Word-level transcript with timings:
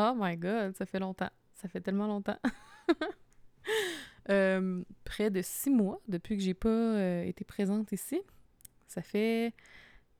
Oh 0.00 0.14
my 0.16 0.36
god, 0.36 0.76
ça 0.76 0.86
fait 0.86 1.00
longtemps. 1.00 1.30
Ça 1.54 1.68
fait 1.68 1.80
tellement 1.80 2.06
longtemps. 2.06 2.38
Euh, 4.30 4.82
près 5.04 5.30
de 5.30 5.40
six 5.40 5.70
mois 5.70 6.02
depuis 6.06 6.36
que 6.36 6.42
j'ai 6.42 6.52
pas 6.52 6.68
euh, 6.68 7.22
été 7.22 7.46
présente 7.46 7.92
ici. 7.92 8.20
Ça 8.86 9.00
fait 9.00 9.54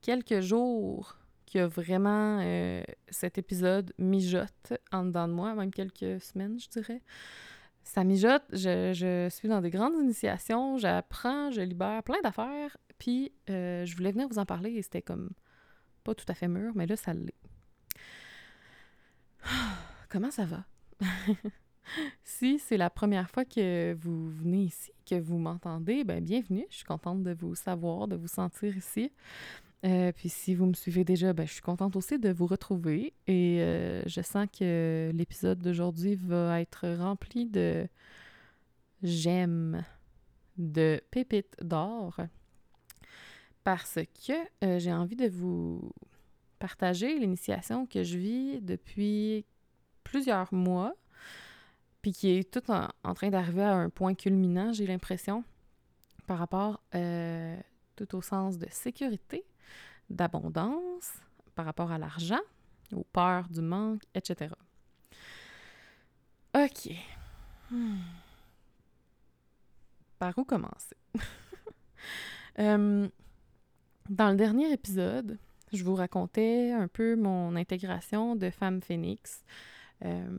quelques 0.00 0.40
jours 0.40 1.18
a 1.56 1.66
vraiment 1.66 2.40
euh, 2.40 2.82
cet 3.10 3.36
épisode 3.36 3.92
mijote 3.98 4.72
en 4.92 5.04
dedans 5.04 5.28
de 5.28 5.34
moi, 5.34 5.54
même 5.54 5.70
quelques 5.70 6.22
semaines, 6.22 6.58
je 6.58 6.70
dirais. 6.70 7.02
Ça 7.84 8.02
mijote, 8.02 8.44
je 8.52 9.28
suis 9.30 9.48
dans 9.48 9.60
des 9.60 9.68
grandes 9.68 10.02
initiations, 10.02 10.78
j'apprends, 10.78 11.50
je 11.50 11.60
libère 11.60 12.02
plein 12.02 12.22
d'affaires, 12.22 12.78
puis 12.98 13.30
je 13.46 13.94
voulais 13.94 14.12
venir 14.12 14.26
vous 14.26 14.38
en 14.38 14.46
parler 14.46 14.70
et 14.70 14.80
c'était 14.80 15.02
comme 15.02 15.32
pas 16.02 16.14
tout 16.14 16.26
à 16.28 16.34
fait 16.34 16.48
mûr, 16.48 16.72
mais 16.74 16.86
là, 16.86 16.96
ça 16.96 17.12
l'est. 17.12 17.34
Comment 20.08 20.30
ça 20.30 20.44
va? 20.44 20.64
si 22.24 22.58
c'est 22.58 22.76
la 22.76 22.90
première 22.90 23.30
fois 23.30 23.44
que 23.44 23.94
vous 23.94 24.28
venez 24.30 24.64
ici, 24.64 24.92
que 25.06 25.18
vous 25.18 25.38
m'entendez, 25.38 26.04
ben 26.04 26.22
bienvenue. 26.22 26.66
Je 26.70 26.76
suis 26.76 26.84
contente 26.84 27.22
de 27.22 27.32
vous 27.32 27.54
savoir, 27.54 28.08
de 28.08 28.16
vous 28.16 28.28
sentir 28.28 28.76
ici. 28.76 29.12
Euh, 29.84 30.10
puis 30.12 30.28
si 30.28 30.54
vous 30.54 30.66
me 30.66 30.74
suivez 30.74 31.04
déjà, 31.04 31.32
ben, 31.32 31.46
je 31.46 31.52
suis 31.52 31.62
contente 31.62 31.94
aussi 31.96 32.18
de 32.18 32.30
vous 32.30 32.46
retrouver. 32.46 33.14
Et 33.26 33.58
euh, 33.60 34.02
je 34.06 34.20
sens 34.22 34.46
que 34.56 35.10
l'épisode 35.14 35.58
d'aujourd'hui 35.60 36.16
va 36.16 36.60
être 36.60 36.88
rempli 36.88 37.46
de 37.46 37.86
j'aime, 39.02 39.84
de 40.56 41.00
pépites 41.10 41.56
d'or. 41.62 42.16
Parce 43.64 43.98
que 44.26 44.32
euh, 44.64 44.78
j'ai 44.78 44.92
envie 44.92 45.16
de 45.16 45.28
vous 45.28 45.92
partager 46.58 47.18
l'initiation 47.18 47.86
que 47.86 48.02
je 48.02 48.18
vis 48.18 48.60
depuis 48.60 49.44
plusieurs 50.04 50.52
mois 50.52 50.94
puis 52.02 52.12
qui 52.12 52.30
est 52.30 52.50
tout 52.50 52.70
en, 52.70 53.14
train 53.14 53.30
d'arriver 53.30 53.62
à 53.62 53.74
un 53.74 53.90
point 53.90 54.14
culminant, 54.14 54.72
j'ai 54.72 54.86
l'impression, 54.86 55.44
par 56.26 56.38
rapport 56.38 56.80
euh, 56.94 57.56
tout 57.96 58.16
au 58.16 58.22
sens 58.22 58.58
de 58.58 58.66
sécurité, 58.70 59.44
d'abondance, 60.08 61.12
par 61.54 61.64
rapport 61.64 61.90
à 61.90 61.98
l'argent, 61.98 62.40
aux 62.94 63.04
peurs 63.04 63.48
du 63.48 63.60
manque, 63.60 64.02
etc. 64.14 64.54
OK. 66.54 66.94
Hmm. 67.70 67.98
Par 70.18 70.36
où 70.38 70.44
commencer? 70.44 70.96
Euh, 72.60 73.08
dans 74.10 74.30
le 74.30 74.36
dernier 74.36 74.72
épisode, 74.72 75.38
je 75.72 75.84
vous 75.84 75.94
racontais 75.94 76.72
un 76.72 76.88
peu 76.88 77.16
mon 77.16 77.56
intégration 77.56 78.36
de 78.36 78.50
femme 78.50 78.80
phénix. 78.80 79.44
Euh, 80.04 80.38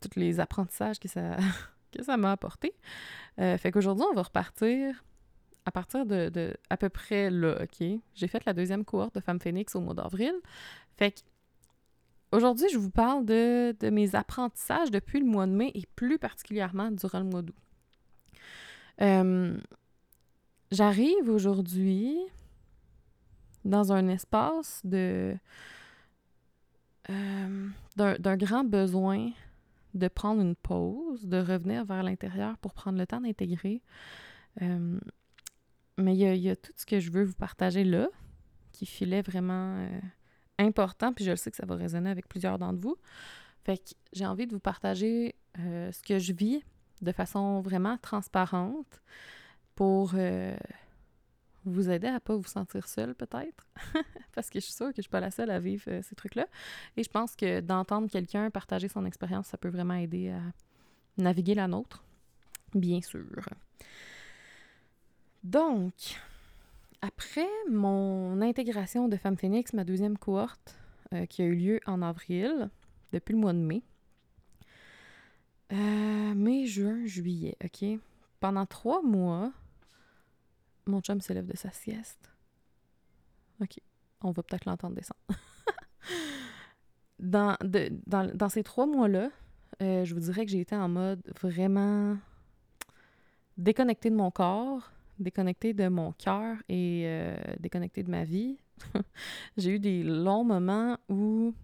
tous 0.00 0.18
les 0.18 0.40
apprentissages 0.40 0.98
que 0.98 1.08
ça 1.08 1.36
que 1.92 2.02
ça 2.02 2.16
m'a 2.16 2.32
apporté. 2.32 2.72
Euh, 3.38 3.58
fait 3.58 3.72
qu'aujourd'hui, 3.72 4.04
on 4.10 4.14
va 4.14 4.22
repartir 4.22 5.04
à 5.66 5.72
partir 5.72 6.06
de, 6.06 6.56
à 6.70 6.76
peu 6.76 6.88
près 6.88 7.30
là, 7.30 7.62
OK? 7.62 7.86
J'ai 8.14 8.26
fait 8.28 8.44
la 8.44 8.52
deuxième 8.52 8.84
cohorte 8.84 9.14
de 9.14 9.20
Femmes 9.20 9.40
Phoenix 9.40 9.74
au 9.74 9.80
mois 9.80 9.94
d'avril. 9.94 10.32
Fait 10.96 11.12
que 11.12 11.20
aujourd'hui, 12.32 12.66
je 12.72 12.78
vous 12.78 12.90
parle 12.90 13.24
de, 13.24 13.74
mes 13.90 14.14
apprentissages 14.14 14.90
depuis 14.90 15.20
le 15.20 15.26
mois 15.26 15.46
de 15.46 15.52
mai 15.52 15.70
et 15.74 15.84
plus 15.96 16.18
particulièrement 16.18 16.90
durant 16.90 17.18
le 17.18 17.26
mois 17.26 17.42
d'août. 17.42 17.54
Euh, 19.02 19.56
j'arrive 20.70 21.28
aujourd'hui 21.28 22.16
dans 23.64 23.92
un 23.92 24.08
espace 24.08 24.80
de 24.84 25.36
euh, 27.10 27.68
d'un 27.96 28.36
grand 28.36 28.64
besoin 28.64 29.30
de 29.94 30.06
prendre 30.08 30.40
une 30.40 30.54
pause, 30.54 31.26
de 31.26 31.38
revenir 31.38 31.84
vers 31.84 32.02
l'intérieur 32.02 32.56
pour 32.58 32.72
prendre 32.72 32.98
le 32.98 33.06
temps 33.06 33.20
d'intégrer. 33.20 33.82
Euh, 34.62 34.98
mais 35.98 36.16
il 36.16 36.36
y, 36.36 36.48
a, 36.48 36.56
tout 36.56 36.72
ce 36.76 36.86
que 36.86 37.00
je 37.00 37.10
veux 37.10 37.24
vous 37.24 37.34
partager 37.34 37.82
là, 37.82 38.08
qui 38.72 38.86
filait 38.86 39.22
vraiment 39.22 39.76
euh, 39.78 40.00
important, 40.58 41.12
puis 41.12 41.24
je 41.24 41.30
le 41.30 41.36
sais 41.36 41.50
que 41.50 41.56
ça 41.56 41.66
va 41.66 41.74
résonner 41.74 42.10
avec 42.10 42.28
plusieurs 42.28 42.58
d'entre 42.58 42.80
vous. 42.80 42.96
Fait 43.64 43.78
que 43.78 43.90
j'ai 44.12 44.24
envie 44.24 44.46
de 44.46 44.52
vous 44.52 44.60
partager 44.60 45.34
ce 45.56 46.02
que 46.02 46.18
je 46.18 46.32
vis 46.32 46.62
de 47.02 47.12
façon 47.12 47.60
vraiment 47.60 47.98
transparente 47.98 49.02
pour 49.74 50.14
vous 51.64 51.90
aider 51.90 52.08
à 52.08 52.20
pas 52.20 52.36
vous 52.36 52.44
sentir 52.44 52.88
seul 52.88 53.14
peut-être? 53.14 53.66
Parce 54.34 54.48
que 54.50 54.60
je 54.60 54.64
suis 54.64 54.72
sûre 54.72 54.88
que 54.88 54.96
je 54.96 55.02
suis 55.02 55.10
pas 55.10 55.20
la 55.20 55.30
seule 55.30 55.50
à 55.50 55.60
vivre 55.60 55.84
euh, 55.88 56.00
ces 56.02 56.14
trucs-là 56.14 56.46
et 56.96 57.02
je 57.02 57.10
pense 57.10 57.36
que 57.36 57.60
d'entendre 57.60 58.08
quelqu'un 58.08 58.50
partager 58.50 58.88
son 58.88 59.04
expérience 59.04 59.48
ça 59.48 59.58
peut 59.58 59.68
vraiment 59.68 59.94
aider 59.94 60.30
à 60.30 60.40
naviguer 61.18 61.54
la 61.54 61.68
nôtre 61.68 62.04
bien 62.74 63.00
sûr. 63.00 63.48
Donc 65.42 65.94
après 67.02 67.48
mon 67.70 68.40
intégration 68.42 69.08
de 69.08 69.16
Femme 69.16 69.36
Phoenix, 69.36 69.72
ma 69.72 69.84
deuxième 69.84 70.18
cohorte 70.18 70.76
euh, 71.12 71.26
qui 71.26 71.42
a 71.42 71.46
eu 71.46 71.54
lieu 71.54 71.80
en 71.86 72.02
avril 72.02 72.70
depuis 73.12 73.32
le 73.32 73.38
mois 73.40 73.52
de 73.52 73.58
mai 73.58 73.82
euh, 75.72 76.34
mai, 76.34 76.66
juin, 76.66 77.04
juillet, 77.06 77.56
OK? 77.64 78.00
Pendant 78.40 78.66
trois 78.66 79.02
mois, 79.02 79.52
mon 80.90 81.00
chum 81.00 81.20
s'élève 81.20 81.46
de 81.46 81.56
sa 81.56 81.70
sieste. 81.70 82.30
OK. 83.60 83.78
On 84.22 84.32
va 84.32 84.42
peut-être 84.42 84.66
l'entendre 84.66 84.94
descendre. 84.94 85.20
dans, 87.18 87.56
dans, 88.34 88.48
ces 88.48 88.62
trois 88.62 88.86
mois-là, 88.86 89.30
euh, 89.82 90.04
je 90.04 90.14
vous 90.14 90.20
dirais 90.20 90.44
que 90.44 90.50
j'ai 90.50 90.60
été 90.60 90.76
en 90.76 90.88
mode 90.88 91.22
vraiment 91.40 92.16
déconnecté 93.56 94.10
de 94.10 94.16
mon 94.16 94.30
corps, 94.30 94.90
déconnecté 95.18 95.72
de 95.72 95.88
mon 95.88 96.12
cœur 96.12 96.56
et 96.68 97.02
euh, 97.06 97.36
déconnecté 97.58 98.02
de 98.02 98.10
ma 98.10 98.24
vie. 98.24 98.58
j'ai 99.56 99.76
eu 99.76 99.78
des 99.78 100.02
longs 100.02 100.44
moments 100.44 100.98
où 101.08 101.54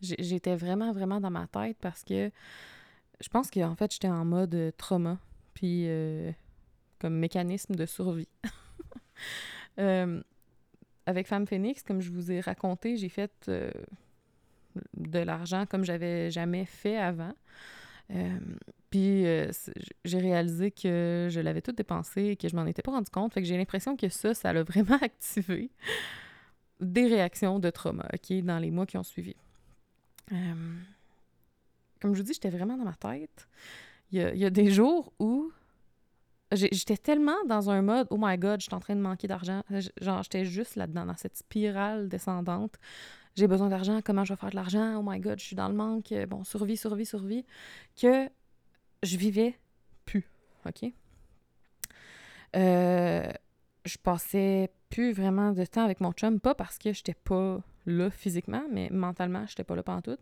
j'étais 0.00 0.56
vraiment, 0.56 0.92
vraiment 0.92 1.20
dans 1.20 1.30
ma 1.30 1.46
tête 1.46 1.76
parce 1.80 2.04
que 2.04 2.30
je 3.20 3.28
pense 3.28 3.50
qu'en 3.50 3.74
fait, 3.74 3.92
j'étais 3.92 4.08
en 4.08 4.24
mode 4.24 4.72
trauma. 4.76 5.18
Puis 5.54 5.84
euh, 5.86 6.32
comme 6.98 7.14
mécanisme 7.16 7.74
de 7.74 7.86
survie. 7.86 8.28
Euh, 9.80 10.22
avec 11.06 11.26
Femme 11.26 11.48
Phoenix, 11.48 11.82
comme 11.82 12.00
je 12.00 12.12
vous 12.12 12.30
ai 12.30 12.40
raconté, 12.40 12.96
j'ai 12.96 13.08
fait 13.08 13.32
euh, 13.48 13.68
de 14.96 15.18
l'argent 15.18 15.66
comme 15.66 15.84
j'avais 15.84 16.30
jamais 16.30 16.64
fait 16.64 16.96
avant. 16.96 17.34
Euh, 18.12 18.38
puis 18.90 19.24
j'ai 20.04 20.18
réalisé 20.18 20.70
que 20.70 21.26
je 21.28 21.40
l'avais 21.40 21.60
tout 21.60 21.72
dépensé 21.72 22.22
et 22.22 22.36
que 22.36 22.48
je 22.48 22.54
m'en 22.54 22.66
étais 22.66 22.82
pas 22.82 22.92
rendu 22.92 23.10
compte. 23.10 23.34
Fait 23.34 23.42
que 23.42 23.48
j'ai 23.48 23.56
l'impression 23.56 23.96
que 23.96 24.08
ça, 24.08 24.32
ça 24.32 24.52
l'a 24.52 24.62
vraiment 24.64 24.98
activé 25.02 25.70
des 26.80 27.08
réactions 27.08 27.58
de 27.58 27.70
trauma, 27.70 28.06
OK, 28.12 28.32
dans 28.44 28.60
les 28.60 28.70
mois 28.70 28.86
qui 28.86 28.96
ont 28.96 29.02
suivi. 29.02 29.34
comme 30.28 32.14
je 32.14 32.18
vous 32.18 32.22
dis, 32.22 32.34
j'étais 32.34 32.50
vraiment 32.50 32.76
dans 32.76 32.84
ma 32.84 32.94
tête. 32.94 33.48
Il 34.12 34.20
y 34.20 34.38
y 34.38 34.44
a 34.44 34.50
des 34.50 34.70
jours 34.70 35.12
où 35.18 35.50
J'étais 36.54 36.96
tellement 36.96 37.44
dans 37.46 37.70
un 37.70 37.82
mode 37.82 38.06
Oh 38.10 38.16
my 38.18 38.36
god, 38.38 38.60
je 38.60 38.74
en 38.74 38.80
train 38.80 38.96
de 38.96 39.00
manquer 39.00 39.26
d'argent. 39.26 39.62
Genre, 40.00 40.22
j'étais 40.22 40.44
juste 40.44 40.76
là-dedans, 40.76 41.06
dans 41.06 41.16
cette 41.16 41.36
spirale 41.36 42.08
descendante. 42.08 42.74
J'ai 43.36 43.48
besoin 43.48 43.68
d'argent, 43.68 44.00
comment 44.04 44.24
je 44.24 44.32
vais 44.32 44.38
faire 44.38 44.50
de 44.50 44.56
l'argent? 44.56 44.96
Oh 44.98 45.02
my 45.04 45.18
god, 45.18 45.40
je 45.40 45.44
suis 45.44 45.56
dans 45.56 45.68
le 45.68 45.74
manque. 45.74 46.12
Bon, 46.28 46.44
survie, 46.44 46.76
survie, 46.76 47.06
survie. 47.06 47.44
Que 48.00 48.28
je 49.02 49.16
vivais 49.16 49.58
plus. 50.04 50.28
OK? 50.66 50.92
Euh, 52.56 53.28
je 53.84 53.98
passais 53.98 54.70
plus 54.88 55.12
vraiment 55.12 55.52
de 55.52 55.64
temps 55.64 55.84
avec 55.84 56.00
mon 56.00 56.12
chum, 56.12 56.38
pas 56.40 56.54
parce 56.54 56.78
que 56.78 56.92
j'étais 56.92 57.14
pas 57.14 57.60
là 57.86 58.10
physiquement, 58.10 58.64
mais 58.70 58.88
mentalement, 58.90 59.44
j'étais 59.46 59.64
pas 59.64 59.76
là 59.76 59.82
tout. 60.02 60.16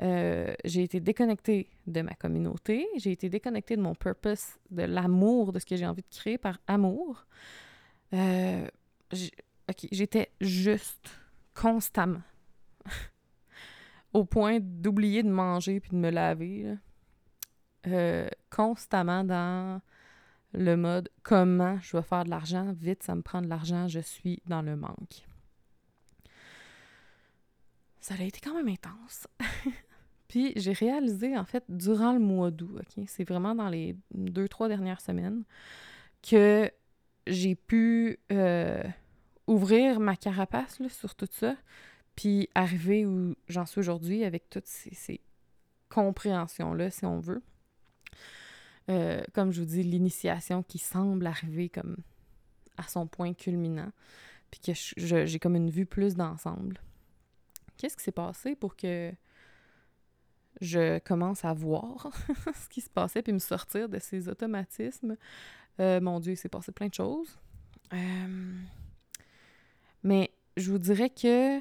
Euh, 0.00 0.54
j'ai 0.64 0.82
été 0.82 1.00
déconnectée 1.00 1.68
de 1.86 2.00
ma 2.02 2.14
communauté, 2.14 2.86
j'ai 2.96 3.12
été 3.12 3.28
déconnectée 3.28 3.76
de 3.76 3.82
mon 3.82 3.94
purpose, 3.94 4.58
de 4.70 4.82
l'amour, 4.82 5.52
de 5.52 5.58
ce 5.58 5.66
que 5.66 5.76
j'ai 5.76 5.86
envie 5.86 6.02
de 6.02 6.16
créer 6.16 6.38
par 6.38 6.58
amour. 6.66 7.26
Euh, 8.14 8.66
j'étais 9.90 10.30
juste 10.40 11.10
constamment 11.54 12.22
au 14.12 14.24
point 14.24 14.58
d'oublier 14.60 15.22
de 15.22 15.30
manger 15.30 15.80
puis 15.80 15.90
de 15.90 15.96
me 15.96 16.10
laver. 16.10 16.76
Euh, 17.86 18.28
constamment 18.50 19.24
dans 19.24 19.80
le 20.52 20.76
mode 20.76 21.08
comment 21.22 21.78
je 21.80 21.96
vais 21.96 22.02
faire 22.02 22.24
de 22.24 22.30
l'argent, 22.30 22.72
vite, 22.72 23.02
ça 23.02 23.14
me 23.14 23.22
prend 23.22 23.40
de 23.40 23.48
l'argent, 23.48 23.88
je 23.88 24.00
suis 24.00 24.42
dans 24.46 24.62
le 24.62 24.76
manque. 24.76 25.27
Ça 28.08 28.14
a 28.18 28.22
été 28.22 28.40
quand 28.40 28.54
même 28.54 28.68
intense. 28.68 29.26
Puis 30.28 30.54
j'ai 30.56 30.72
réalisé, 30.72 31.36
en 31.36 31.44
fait, 31.44 31.62
durant 31.68 32.14
le 32.14 32.18
mois 32.18 32.50
d'août, 32.50 32.86
c'est 33.06 33.28
vraiment 33.28 33.54
dans 33.54 33.68
les 33.68 33.96
deux, 34.14 34.48
trois 34.48 34.66
dernières 34.68 35.02
semaines, 35.02 35.44
que 36.22 36.70
j'ai 37.26 37.54
pu 37.54 38.18
euh, 38.32 38.82
ouvrir 39.46 40.00
ma 40.00 40.16
carapace 40.16 40.80
sur 40.88 41.14
tout 41.16 41.28
ça, 41.30 41.54
Puis 42.16 42.48
arriver 42.54 43.04
où 43.04 43.34
j'en 43.46 43.66
suis 43.66 43.78
aujourd'hui 43.78 44.24
avec 44.24 44.48
toutes 44.48 44.66
ces, 44.66 45.20
compréhensions-là, 45.90 46.90
si 46.90 47.04
on 47.04 47.20
veut. 47.20 47.42
Euh, 48.88 49.22
comme 49.34 49.52
je 49.52 49.60
vous 49.60 49.66
dis, 49.66 49.82
l'initiation 49.82 50.62
qui 50.62 50.78
semble 50.78 51.26
arriver 51.26 51.68
comme 51.68 51.98
à 52.78 52.84
son 52.84 53.06
point 53.06 53.34
culminant, 53.34 53.92
puis 54.50 54.60
que 54.60 54.72
j'ai 54.96 55.38
comme 55.38 55.56
une 55.56 55.68
vue 55.68 55.84
plus 55.84 56.14
d'ensemble. 56.14 56.80
Qu'est-ce 57.78 57.96
qui 57.96 58.04
s'est 58.04 58.12
passé 58.12 58.54
pour 58.56 58.76
que 58.76 59.12
je 60.60 60.98
commence 60.98 61.44
à 61.44 61.54
voir 61.54 62.10
ce 62.54 62.68
qui 62.68 62.80
se 62.80 62.90
passait, 62.90 63.22
puis 63.22 63.32
me 63.32 63.38
sortir 63.38 63.88
de 63.88 63.98
ces 63.98 64.28
automatismes? 64.28 65.16
Euh, 65.80 66.00
mon 66.00 66.20
Dieu, 66.20 66.32
il 66.32 66.36
s'est 66.36 66.48
passé 66.48 66.72
plein 66.72 66.88
de 66.88 66.94
choses. 66.94 67.38
Euh, 67.92 68.58
mais 70.02 70.30
je 70.56 70.70
vous 70.70 70.78
dirais 70.78 71.08
que 71.08 71.60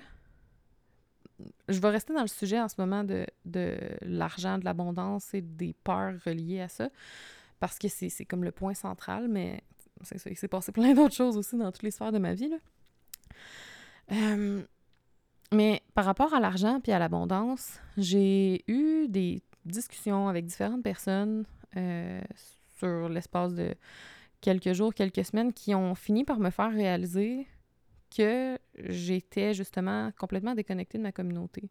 je 1.69 1.79
vais 1.79 1.89
rester 1.89 2.13
dans 2.13 2.21
le 2.21 2.27
sujet 2.27 2.59
en 2.59 2.67
ce 2.67 2.75
moment 2.79 3.03
de, 3.03 3.25
de 3.45 3.77
l'argent, 4.01 4.57
de 4.57 4.65
l'abondance 4.65 5.33
et 5.35 5.41
des 5.41 5.73
peurs 5.83 6.15
reliées 6.25 6.61
à 6.61 6.67
ça, 6.67 6.89
parce 7.59 7.77
que 7.77 7.87
c'est 7.87 8.25
comme 8.25 8.43
le 8.43 8.51
point 8.51 8.73
central, 8.73 9.27
mais 9.27 9.63
c'est 10.01 10.17
ça, 10.17 10.29
il 10.29 10.35
s'est 10.35 10.47
passé 10.47 10.71
plein 10.71 10.93
d'autres 10.93 11.15
choses 11.15 11.37
aussi 11.37 11.57
dans 11.57 11.71
toutes 11.71 11.83
les 11.83 11.91
sphères 11.91 12.11
de 12.11 12.19
ma 12.19 12.33
vie. 12.33 12.49
Là. 12.49 12.57
Euh, 14.11 14.63
mais 15.51 15.81
par 15.93 16.05
rapport 16.05 16.33
à 16.33 16.39
l'argent 16.39 16.79
puis 16.81 16.91
à 16.91 16.99
l'abondance, 16.99 17.79
j'ai 17.97 18.63
eu 18.67 19.07
des 19.07 19.41
discussions 19.65 20.27
avec 20.27 20.45
différentes 20.45 20.83
personnes 20.83 21.45
euh, 21.75 22.21
sur 22.77 23.09
l'espace 23.09 23.53
de 23.53 23.75
quelques 24.41 24.73
jours, 24.73 24.93
quelques 24.93 25.25
semaines 25.25 25.53
qui 25.53 25.73
ont 25.75 25.95
fini 25.95 26.23
par 26.23 26.39
me 26.39 26.49
faire 26.49 26.71
réaliser 26.71 27.47
que 28.15 28.57
j'étais 28.77 29.53
justement 29.53 30.11
complètement 30.17 30.55
déconnectée 30.55 30.97
de 30.97 31.03
ma 31.03 31.11
communauté. 31.11 31.69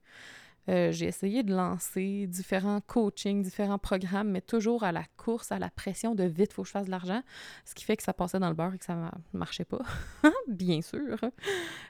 Euh, 0.68 0.90
j'ai 0.90 1.06
essayé 1.06 1.44
de 1.44 1.54
lancer 1.54 2.26
différents 2.26 2.80
coachings, 2.80 3.40
différents 3.42 3.78
programmes, 3.78 4.30
mais 4.30 4.40
toujours 4.40 4.82
à 4.82 4.90
la 4.90 5.04
course, 5.16 5.52
à 5.52 5.58
la 5.58 5.70
pression 5.70 6.14
de 6.14 6.24
vite, 6.24 6.52
faut 6.52 6.62
que 6.62 6.68
je 6.68 6.72
fasse 6.72 6.86
de 6.86 6.90
l'argent, 6.90 7.22
ce 7.64 7.74
qui 7.74 7.84
fait 7.84 7.96
que 7.96 8.02
ça 8.02 8.12
passait 8.12 8.40
dans 8.40 8.48
le 8.48 8.54
beurre 8.54 8.74
et 8.74 8.78
que 8.78 8.84
ça 8.84 8.96
ne 8.96 9.38
marchait 9.38 9.64
pas, 9.64 9.82
bien 10.48 10.82
sûr. 10.82 11.18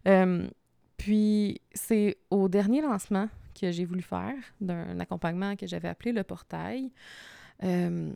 Euh, 0.07 0.47
puis 0.97 1.61
c'est 1.75 2.19
au 2.31 2.49
dernier 2.49 2.83
lancement 2.83 3.29
que 3.59 3.71
j'ai 3.71 3.85
voulu 3.85 4.03
faire 4.03 4.35
d'un 4.61 5.01
accompagnement 5.01 5.57
que 5.57 5.67
j'avais 5.67 5.89
appelé 5.89 6.13
le 6.13 6.25
portail, 6.25 6.93
euh, 7.63 8.13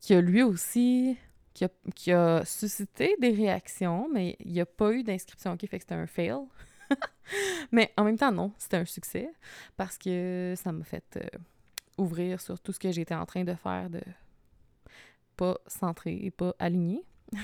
qui 0.00 0.14
a 0.14 0.20
lui 0.20 0.42
aussi 0.42 1.16
qui 1.94 2.12
a, 2.12 2.44
suscité 2.44 3.16
des 3.20 3.30
réactions, 3.30 4.08
mais 4.10 4.36
il 4.40 4.52
n'y 4.52 4.60
a 4.60 4.66
pas 4.66 4.92
eu 4.92 5.02
d'inscription. 5.02 5.52
OK, 5.52 5.60
fait 5.60 5.78
que 5.78 5.82
c'était 5.82 5.94
un 5.94 6.06
fail. 6.06 6.38
mais 7.72 7.92
en 7.96 8.04
même 8.04 8.16
temps, 8.16 8.32
non, 8.32 8.52
c'était 8.58 8.78
un 8.78 8.84
succès 8.84 9.30
parce 9.76 9.98
que 9.98 10.54
ça 10.56 10.72
m'a 10.72 10.84
fait 10.84 11.16
euh, 11.16 11.38
ouvrir 11.98 12.40
sur 12.40 12.58
tout 12.60 12.72
ce 12.72 12.78
que 12.78 12.90
j'étais 12.90 13.14
en 13.14 13.26
train 13.26 13.44
de 13.44 13.54
faire 13.54 13.90
de 13.90 14.00
pas 15.36 15.58
centré 15.66 16.18
et 16.22 16.30
pas 16.30 16.54
aligné. 16.58 17.04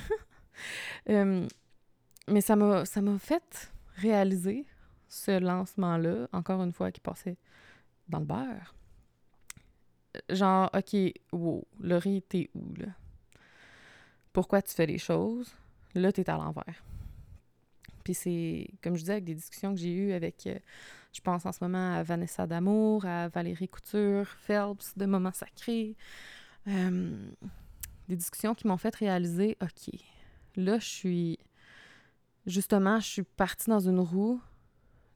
Euh, 1.10 1.46
mais 2.28 2.40
ça 2.40 2.56
m'a 2.56 2.84
fait 3.18 3.70
réaliser 3.96 4.64
ce 5.08 5.38
lancement-là, 5.38 6.28
encore 6.32 6.62
une 6.62 6.72
fois, 6.72 6.90
qui 6.92 7.00
passait 7.00 7.36
dans 8.08 8.20
le 8.20 8.24
beurre. 8.24 8.74
Genre, 10.30 10.70
OK, 10.74 10.96
wow, 11.32 11.66
Laurie, 11.80 12.22
t'es 12.22 12.50
où, 12.54 12.74
là? 12.76 12.88
pourquoi 14.36 14.60
tu 14.60 14.74
fais 14.74 14.84
les 14.84 14.98
choses, 14.98 15.50
là, 15.94 16.12
tu 16.12 16.20
es 16.20 16.28
à 16.28 16.36
l'envers. 16.36 16.84
Puis 18.04 18.12
c'est, 18.12 18.68
comme 18.82 18.94
je 18.94 19.00
disais, 19.00 19.12
avec 19.14 19.24
des 19.24 19.34
discussions 19.34 19.72
que 19.72 19.80
j'ai 19.80 19.94
eues 19.94 20.12
avec, 20.12 20.46
euh, 20.46 20.58
je 21.14 21.22
pense 21.22 21.46
en 21.46 21.52
ce 21.52 21.64
moment 21.64 21.94
à 21.94 22.02
Vanessa 22.02 22.46
Damour, 22.46 23.06
à 23.06 23.28
Valérie 23.28 23.70
Couture, 23.70 24.28
Phelps, 24.28 24.92
de 24.94 25.06
Moments 25.06 25.32
Sacrés. 25.32 25.96
Euh, 26.68 27.16
des 28.10 28.16
discussions 28.16 28.54
qui 28.54 28.66
m'ont 28.66 28.76
fait 28.76 28.94
réaliser, 28.94 29.56
OK, 29.62 29.98
là, 30.56 30.78
je 30.80 30.86
suis. 30.86 31.38
Justement, 32.46 33.00
je 33.00 33.06
suis 33.06 33.22
partie 33.22 33.70
dans 33.70 33.80
une 33.80 34.00
roue 34.00 34.40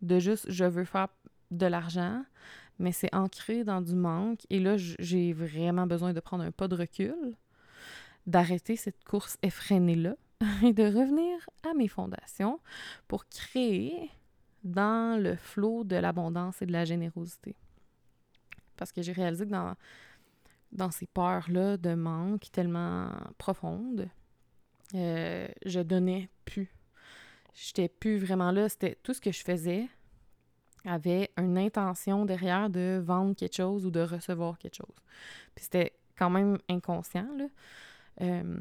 de 0.03 0.19
juste, 0.19 0.51
je 0.51 0.65
veux 0.65 0.85
faire 0.85 1.09
de 1.51 1.67
l'argent, 1.67 2.25
mais 2.79 2.93
c'est 2.93 3.15
ancré 3.15 3.63
dans 3.65 3.81
du 3.81 3.95
manque. 3.95 4.41
Et 4.51 4.59
là, 4.59 4.77
j'ai 4.77 5.33
vraiment 5.33 5.87
besoin 5.87 6.13
de 6.13 6.21
prendre 6.21 6.45
un 6.45 6.51
pas 6.51 6.69
de 6.69 6.75
recul 6.75 7.37
d'arrêter 8.27 8.77
cette 8.77 9.03
course 9.05 9.39
effrénée-là 9.43 10.15
et 10.63 10.73
de 10.73 10.85
revenir 10.85 11.49
à 11.69 11.75
mes 11.75 11.89
fondations 11.89 12.61
pour 13.09 13.27
créer 13.29 14.11
dans 14.65 15.21
le 15.21 15.37
flot 15.37 15.85
de 15.85 15.97
l'abondance 15.97 16.61
et 16.63 16.67
de 16.67 16.73
la 16.73 16.85
générosité. 16.85 17.57
Parce 18.77 18.93
que 18.93 19.03
j'ai 19.03 19.13
réalisé 19.13 19.47
que 19.47 19.51
dans, 20.73 20.91
ces 20.91 21.07
peurs-là 21.07 21.77
de 21.77 21.95
manque 21.95 22.51
tellement 22.53 23.11
profondes, 23.39 24.09
euh, 24.95 25.49
je 25.65 25.81
donnais 25.81 26.29
plus. 26.45 26.71
J'étais 27.55 27.89
plus 27.89 28.19
vraiment 28.19 28.53
là. 28.53 28.69
C'était 28.69 28.99
tout 29.03 29.15
ce 29.15 29.21
que 29.21 29.33
je 29.33 29.43
faisais 29.43 29.89
avait 30.85 31.31
une 31.37 31.59
intention 31.59 32.25
derrière 32.25 32.71
de 32.71 33.01
vendre 33.05 33.35
quelque 33.35 33.57
chose 33.57 33.85
ou 33.85 33.91
de 33.91 34.01
recevoir 34.01 34.59
quelque 34.59 34.77
chose. 34.77 34.97
Puis 35.55 35.65
c'était 35.65 35.93
quand 36.17 36.31
même 36.31 36.59
inconscient, 36.69 37.29
là. 37.37 37.47
Euh, 38.23 38.59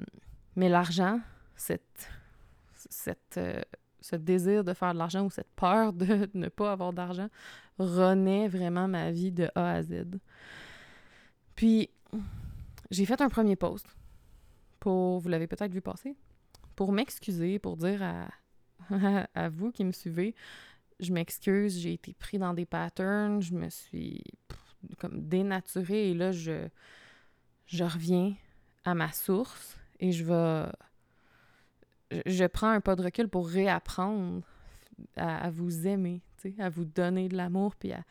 mais 0.55 0.69
l'argent, 0.69 1.19
cette, 1.55 2.09
cette, 2.73 3.37
euh, 3.37 3.61
ce 4.01 4.15
désir 4.15 4.63
de 4.63 4.73
faire 4.73 4.93
de 4.93 4.99
l'argent 4.99 5.25
ou 5.25 5.29
cette 5.29 5.51
peur 5.55 5.93
de 5.93 6.29
ne 6.33 6.47
pas 6.47 6.71
avoir 6.71 6.93
d'argent 6.93 7.29
renaît 7.77 8.47
vraiment 8.47 8.87
ma 8.87 9.11
vie 9.11 9.31
de 9.31 9.49
A 9.55 9.73
à 9.73 9.83
Z. 9.83 10.05
Puis, 11.55 11.89
j'ai 12.91 13.05
fait 13.05 13.21
un 13.21 13.29
premier 13.29 13.55
post 13.55 13.85
pour, 14.79 15.19
vous 15.19 15.29
l'avez 15.29 15.47
peut-être 15.47 15.71
vu 15.71 15.81
passer, 15.81 16.15
pour 16.75 16.91
m'excuser, 16.91 17.59
pour 17.59 17.77
dire 17.77 18.01
à, 18.01 18.27
à, 19.35 19.49
vous 19.49 19.71
qui 19.71 19.83
me 19.83 19.91
suivez, 19.91 20.35
je 20.99 21.13
m'excuse, 21.13 21.79
j'ai 21.79 21.93
été 21.93 22.13
pris 22.13 22.37
dans 22.37 22.53
des 22.53 22.65
patterns, 22.65 23.41
je 23.41 23.53
me 23.53 23.69
suis 23.69 24.23
comme 24.97 25.21
dénaturée 25.21 26.11
et 26.11 26.13
là, 26.13 26.31
je, 26.31 26.67
je 27.67 27.83
reviens 27.83 28.35
à 28.85 28.93
ma 28.95 29.11
source 29.11 29.77
et 29.99 30.11
je 30.11 30.23
vais. 30.23 30.69
Je, 32.25 32.45
prends 32.45 32.69
un 32.69 32.81
pas 32.81 32.95
de 32.95 33.03
recul 33.03 33.27
pour 33.27 33.47
réapprendre 33.47 34.41
à, 35.15 35.51
vous 35.51 35.85
aimer, 35.85 36.21
à 36.57 36.69
vous 36.69 36.85
donner 36.85 37.29
de 37.29 37.37
l'amour, 37.37 37.75
puis 37.75 37.93
à 37.93 38.03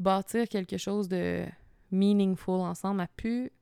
bâtir 0.00 0.48
quelque 0.48 0.76
chose 0.76 1.08
de 1.08 1.46
meaningful 1.92 2.60
ensemble, 2.60 3.00
à 3.00 3.06
pu 3.06 3.52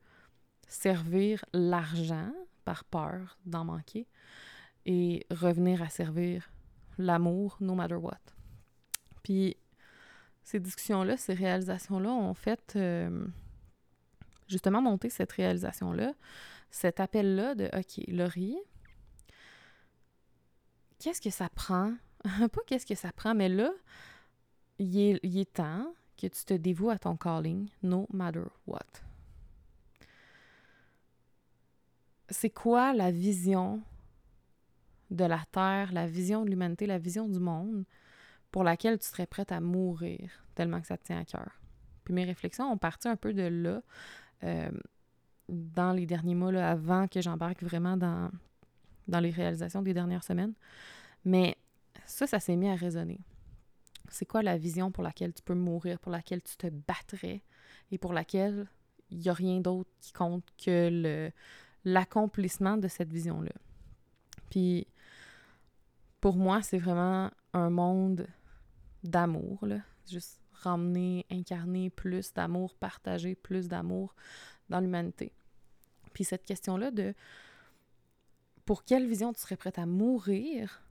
servir 0.66 1.44
l'argent 1.52 2.32
par 2.64 2.84
peur 2.84 3.38
d'en 3.44 3.66
manquer 3.66 4.06
et 4.86 5.26
revenir 5.30 5.82
à 5.82 5.88
servir 5.88 6.50
l'amour 6.96 7.58
no 7.60 7.74
matter 7.74 7.96
what. 7.96 8.20
Puis 9.22 9.56
ces 10.44 10.60
discussions-là, 10.60 11.16
ces 11.16 11.34
réalisations-là 11.34 12.08
ont 12.08 12.32
fait 12.32 12.74
euh, 12.76 13.26
justement 14.46 14.80
monter 14.80 15.10
cette 15.10 15.32
réalisation-là, 15.32 16.14
cet 16.70 17.00
appel-là 17.00 17.56
de 17.56 17.68
OK, 17.76 18.04
Laurie, 18.08 18.56
qu'est-ce 21.00 21.20
que 21.20 21.30
ça 21.30 21.48
prend? 21.48 21.94
Pas 22.24 22.60
qu'est-ce 22.66 22.86
que 22.86 22.94
ça 22.94 23.10
prend, 23.12 23.34
mais 23.34 23.48
là, 23.48 23.72
il 24.78 24.98
est, 24.98 25.20
il 25.24 25.38
est 25.38 25.52
temps 25.52 25.92
que 26.16 26.28
tu 26.28 26.44
te 26.44 26.54
dévoues 26.54 26.90
à 26.90 26.98
ton 26.98 27.16
calling, 27.16 27.68
no 27.82 28.06
matter 28.12 28.44
what. 28.66 28.80
C'est 32.30 32.50
quoi 32.50 32.92
la 32.92 33.10
vision 33.10 33.82
de 35.10 35.24
la 35.24 35.42
Terre, 35.52 35.92
la 35.92 36.06
vision 36.06 36.44
de 36.44 36.50
l'humanité, 36.50 36.86
la 36.86 36.98
vision 36.98 37.28
du 37.28 37.38
monde 37.38 37.84
pour 38.50 38.64
laquelle 38.64 38.98
tu 38.98 39.06
serais 39.06 39.26
prête 39.26 39.52
à 39.52 39.60
mourir 39.60 40.44
tellement 40.54 40.80
que 40.80 40.86
ça 40.86 40.96
te 40.96 41.04
tient 41.04 41.20
à 41.20 41.24
cœur? 41.24 41.60
Puis 42.04 42.14
mes 42.14 42.24
réflexions 42.24 42.70
ont 42.70 42.78
parti 42.78 43.08
un 43.08 43.16
peu 43.16 43.34
de 43.34 43.42
là, 43.42 43.82
euh, 44.44 44.70
dans 45.48 45.92
les 45.92 46.06
derniers 46.06 46.34
mois, 46.34 46.52
là, 46.52 46.70
avant 46.70 47.08
que 47.08 47.20
j'embarque 47.20 47.62
vraiment 47.62 47.96
dans, 47.96 48.30
les 49.08 49.30
réalisations 49.30 49.82
des 49.82 49.94
dernières 49.94 50.24
semaines. 50.24 50.54
Mais 51.24 51.56
ça, 52.06 52.26
ça 52.26 52.40
s'est 52.40 52.56
mis 52.56 52.68
à 52.68 52.74
résonner. 52.74 53.20
C'est 54.08 54.24
quoi 54.24 54.42
la 54.42 54.56
vision 54.56 54.92
pour 54.92 55.02
laquelle 55.02 55.32
tu 55.32 55.42
peux 55.42 55.54
mourir, 55.54 55.98
pour 55.98 56.12
laquelle 56.12 56.42
tu 56.42 56.56
te 56.56 56.68
battrais 56.68 57.42
et 57.90 57.98
pour 57.98 58.12
laquelle 58.12 58.68
il 59.10 59.18
n'y 59.18 59.28
a 59.28 59.32
rien 59.32 59.60
d'autre 59.60 59.90
qui 60.00 60.12
compte 60.12 60.44
que 60.64 61.30
l'accomplissement 61.84 62.76
de 62.76 62.86
cette 62.88 63.12
vision-là? 63.12 63.52
Puis, 64.50 64.86
pour 66.26 66.34
moi, 66.34 66.60
c'est 66.60 66.78
vraiment 66.78 67.30
un 67.52 67.70
monde 67.70 68.26
d'amour. 69.04 69.64
Juste 70.10 70.40
ramener, 70.54 71.24
incarner 71.30 71.88
plus 71.88 72.32
d'amour, 72.32 72.74
partager 72.74 73.36
plus 73.36 73.68
d'amour 73.68 74.12
dans 74.68 74.80
l'humanité. 74.80 75.32
Puis 76.14 76.24
cette 76.24 76.44
question-là 76.44 76.90
de 76.90 77.14
pour 78.64 78.82
quelle 78.82 79.06
vision 79.06 79.32
tu 79.32 79.38
serais 79.38 79.54
prête 79.54 79.78
à 79.78 79.86
mourir 79.86 80.82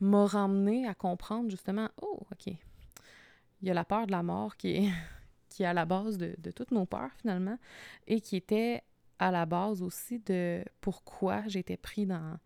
m'a 0.00 0.24
ramené 0.24 0.88
à 0.88 0.94
comprendre 0.94 1.50
justement, 1.50 1.90
oh, 2.00 2.20
OK, 2.32 2.46
il 2.46 3.68
y 3.68 3.70
a 3.70 3.74
la 3.74 3.84
peur 3.84 4.06
de 4.06 4.12
la 4.12 4.22
mort 4.22 4.56
qui 4.56 4.68
est, 4.68 4.90
qui 5.50 5.64
est 5.64 5.66
à 5.66 5.74
la 5.74 5.84
base 5.84 6.16
de, 6.16 6.34
de 6.38 6.50
toutes 6.50 6.70
nos 6.70 6.86
peurs 6.86 7.12
finalement, 7.20 7.58
et 8.06 8.22
qui 8.22 8.36
était 8.36 8.82
à 9.18 9.30
la 9.30 9.44
base 9.44 9.82
aussi 9.82 10.18
de 10.20 10.64
pourquoi 10.80 11.46
j'étais 11.46 11.76
pris 11.76 12.06
dans, 12.06 12.38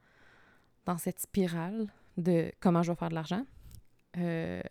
dans 0.87 0.99
cette 0.99 1.21
spirale 1.21 1.87
de 2.17 2.53
comment 2.61 2.83
je 2.83 2.93
vais 2.93 2.97
faire 2.97 3.09
de 3.09 3.15
l'argent. 3.15 3.45
Euh, 4.19 4.63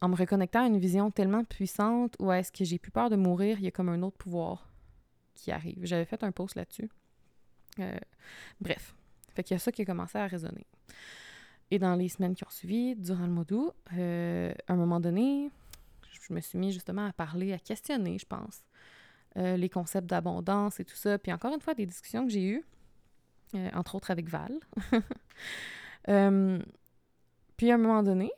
en 0.00 0.08
me 0.08 0.16
reconnectant 0.16 0.64
à 0.64 0.66
une 0.66 0.78
vision 0.78 1.10
tellement 1.10 1.44
puissante 1.44 2.16
où 2.18 2.32
est-ce 2.32 2.52
que 2.52 2.64
j'ai 2.64 2.78
plus 2.78 2.90
peur 2.90 3.10
de 3.10 3.16
mourir, 3.16 3.58
il 3.58 3.64
y 3.64 3.68
a 3.68 3.70
comme 3.70 3.88
un 3.88 4.02
autre 4.02 4.16
pouvoir 4.16 4.70
qui 5.34 5.52
arrive. 5.52 5.78
J'avais 5.82 6.04
fait 6.04 6.22
un 6.24 6.32
post 6.32 6.54
là-dessus. 6.54 6.88
Euh, 7.78 7.98
bref, 8.60 8.94
fait 9.34 9.42
qu'il 9.42 9.54
y 9.54 9.56
a 9.56 9.58
ça 9.58 9.72
qui 9.72 9.82
a 9.82 9.84
commencé 9.84 10.18
à 10.18 10.26
résonner. 10.26 10.66
Et 11.70 11.78
dans 11.78 11.94
les 11.94 12.08
semaines 12.08 12.34
qui 12.34 12.44
ont 12.44 12.50
suivi, 12.50 12.96
durant 12.96 13.26
le 13.26 13.32
mois 13.32 13.44
d'août, 13.44 13.72
euh, 13.96 14.52
à 14.66 14.72
un 14.72 14.76
moment 14.76 15.00
donné, 15.00 15.50
je 16.10 16.32
me 16.32 16.40
suis 16.40 16.58
mis 16.58 16.72
justement 16.72 17.06
à 17.06 17.12
parler, 17.12 17.52
à 17.52 17.58
questionner, 17.58 18.18
je 18.18 18.26
pense, 18.26 18.62
les 19.36 19.68
concepts 19.68 20.08
d'abondance 20.08 20.80
et 20.80 20.84
tout 20.84 20.96
ça. 20.96 21.16
Puis 21.16 21.32
encore 21.32 21.54
une 21.54 21.60
fois, 21.60 21.74
des 21.74 21.86
discussions 21.86 22.26
que 22.26 22.32
j'ai 22.32 22.44
eues, 22.44 22.64
entre 23.74 23.94
autres 23.94 24.10
avec 24.10 24.28
Val. 24.28 24.58
puis 26.04 27.70
à 27.70 27.74
un 27.74 27.78
moment 27.78 28.02
donné, 28.02 28.30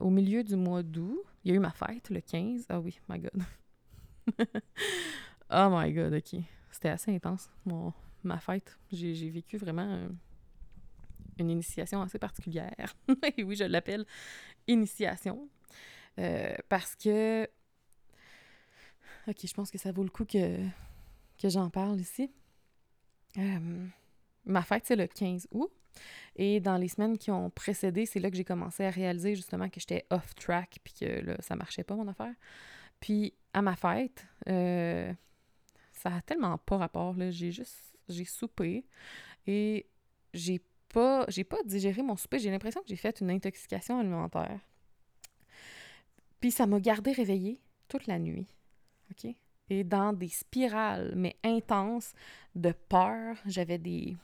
au 0.00 0.10
milieu 0.10 0.42
du 0.44 0.56
mois 0.56 0.82
d'août, 0.82 1.22
il 1.44 1.50
y 1.50 1.54
a 1.54 1.56
eu 1.56 1.60
ma 1.60 1.72
fête, 1.72 2.10
le 2.10 2.20
15. 2.20 2.66
Ah 2.68 2.80
oui, 2.80 2.98
my 3.08 3.18
God. 3.18 3.42
oh 5.50 5.68
my 5.70 5.92
God, 5.92 6.14
OK. 6.14 6.40
C'était 6.70 6.90
assez 6.90 7.14
intense, 7.14 7.50
mon, 7.64 7.92
ma 8.22 8.38
fête. 8.38 8.78
J'ai 8.92 9.30
vécu 9.30 9.56
vraiment 9.56 10.08
une 11.38 11.50
initiation 11.50 12.02
assez 12.02 12.18
particulière. 12.18 12.94
Et 13.36 13.44
oui, 13.44 13.56
je 13.56 13.64
l'appelle 13.64 14.04
initiation. 14.66 15.48
Euh, 16.18 16.54
parce 16.68 16.94
que... 16.96 17.48
OK, 19.26 19.36
je 19.44 19.54
pense 19.54 19.70
que 19.70 19.78
ça 19.78 19.92
vaut 19.92 20.02
le 20.02 20.10
coup 20.10 20.24
que, 20.24 20.58
j'en 21.42 21.70
parle 21.70 22.00
ici. 22.00 22.30
Euh, 23.36 23.86
ma 24.48 24.62
fête, 24.62 24.84
c'est 24.86 24.96
le 24.96 25.06
15 25.06 25.48
août. 25.52 25.70
Et 26.36 26.60
dans 26.60 26.76
les 26.76 26.88
semaines 26.88 27.18
qui 27.18 27.30
ont 27.30 27.50
précédé, 27.50 28.06
c'est 28.06 28.20
là 28.20 28.30
que 28.30 28.36
j'ai 28.36 28.44
commencé 28.44 28.84
à 28.84 28.90
réaliser 28.90 29.34
justement 29.34 29.68
que 29.68 29.80
j'étais 29.80 30.06
off 30.10 30.34
track 30.34 30.78
puis 30.84 30.94
que 30.94 31.20
là, 31.24 31.36
ça 31.40 31.56
marchait 31.56 31.84
pas 31.84 31.96
mon 31.96 32.06
affaire. 32.06 32.34
Puis 33.00 33.34
à 33.52 33.62
ma 33.62 33.74
fête, 33.74 34.26
euh, 34.48 35.12
ça 35.92 36.14
a 36.14 36.20
tellement 36.20 36.58
pas 36.58 36.76
rapport. 36.76 37.14
J'ai 37.30 37.50
juste 37.50 37.94
j'ai 38.08 38.24
soupé 38.24 38.86
et 39.46 39.86
j'ai 40.32 40.62
pas 40.92 41.24
j'ai 41.28 41.44
pas 41.44 41.62
digéré 41.64 42.02
mon 42.02 42.16
souper. 42.16 42.38
J'ai 42.38 42.50
l'impression 42.50 42.80
que 42.80 42.88
j'ai 42.88 42.96
fait 42.96 43.20
une 43.20 43.30
intoxication 43.30 43.98
alimentaire. 43.98 44.60
Puis 46.40 46.52
ça 46.52 46.66
m'a 46.66 46.78
gardé 46.78 47.12
réveillée 47.12 47.60
toute 47.88 48.06
la 48.06 48.18
nuit. 48.18 48.46
Et 49.70 49.84
dans 49.84 50.12
des 50.12 50.28
spirales, 50.28 51.12
mais 51.16 51.36
intenses, 51.44 52.14
de 52.54 52.72
peur. 52.72 53.36
J'avais 53.46 53.78
des 53.78 54.16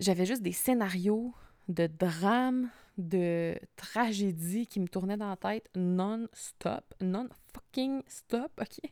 j'avais 0.00 0.26
juste 0.26 0.42
des 0.42 0.52
scénarios 0.52 1.34
de 1.68 1.86
drames, 1.86 2.70
de 2.98 3.58
tragédies 3.76 4.66
qui 4.66 4.80
me 4.80 4.88
tournaient 4.88 5.16
dans 5.16 5.28
la 5.28 5.36
tête 5.36 5.68
non-stop, 5.74 6.94
non-fucking 7.00 8.02
stop, 8.06 8.52
OK? 8.60 8.90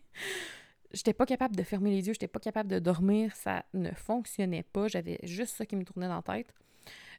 J'étais 0.92 1.14
pas 1.14 1.24
capable 1.24 1.56
de 1.56 1.62
fermer 1.62 1.90
les 1.90 2.06
yeux, 2.06 2.12
j'étais 2.12 2.28
pas 2.28 2.40
capable 2.40 2.70
de 2.70 2.78
dormir, 2.78 3.34
ça 3.34 3.64
ne 3.72 3.90
fonctionnait 3.92 4.64
pas, 4.64 4.88
j'avais 4.88 5.18
juste 5.22 5.56
ça 5.56 5.64
qui 5.64 5.76
me 5.76 5.84
tournait 5.84 6.08
dans 6.08 6.16
la 6.16 6.22
tête, 6.22 6.52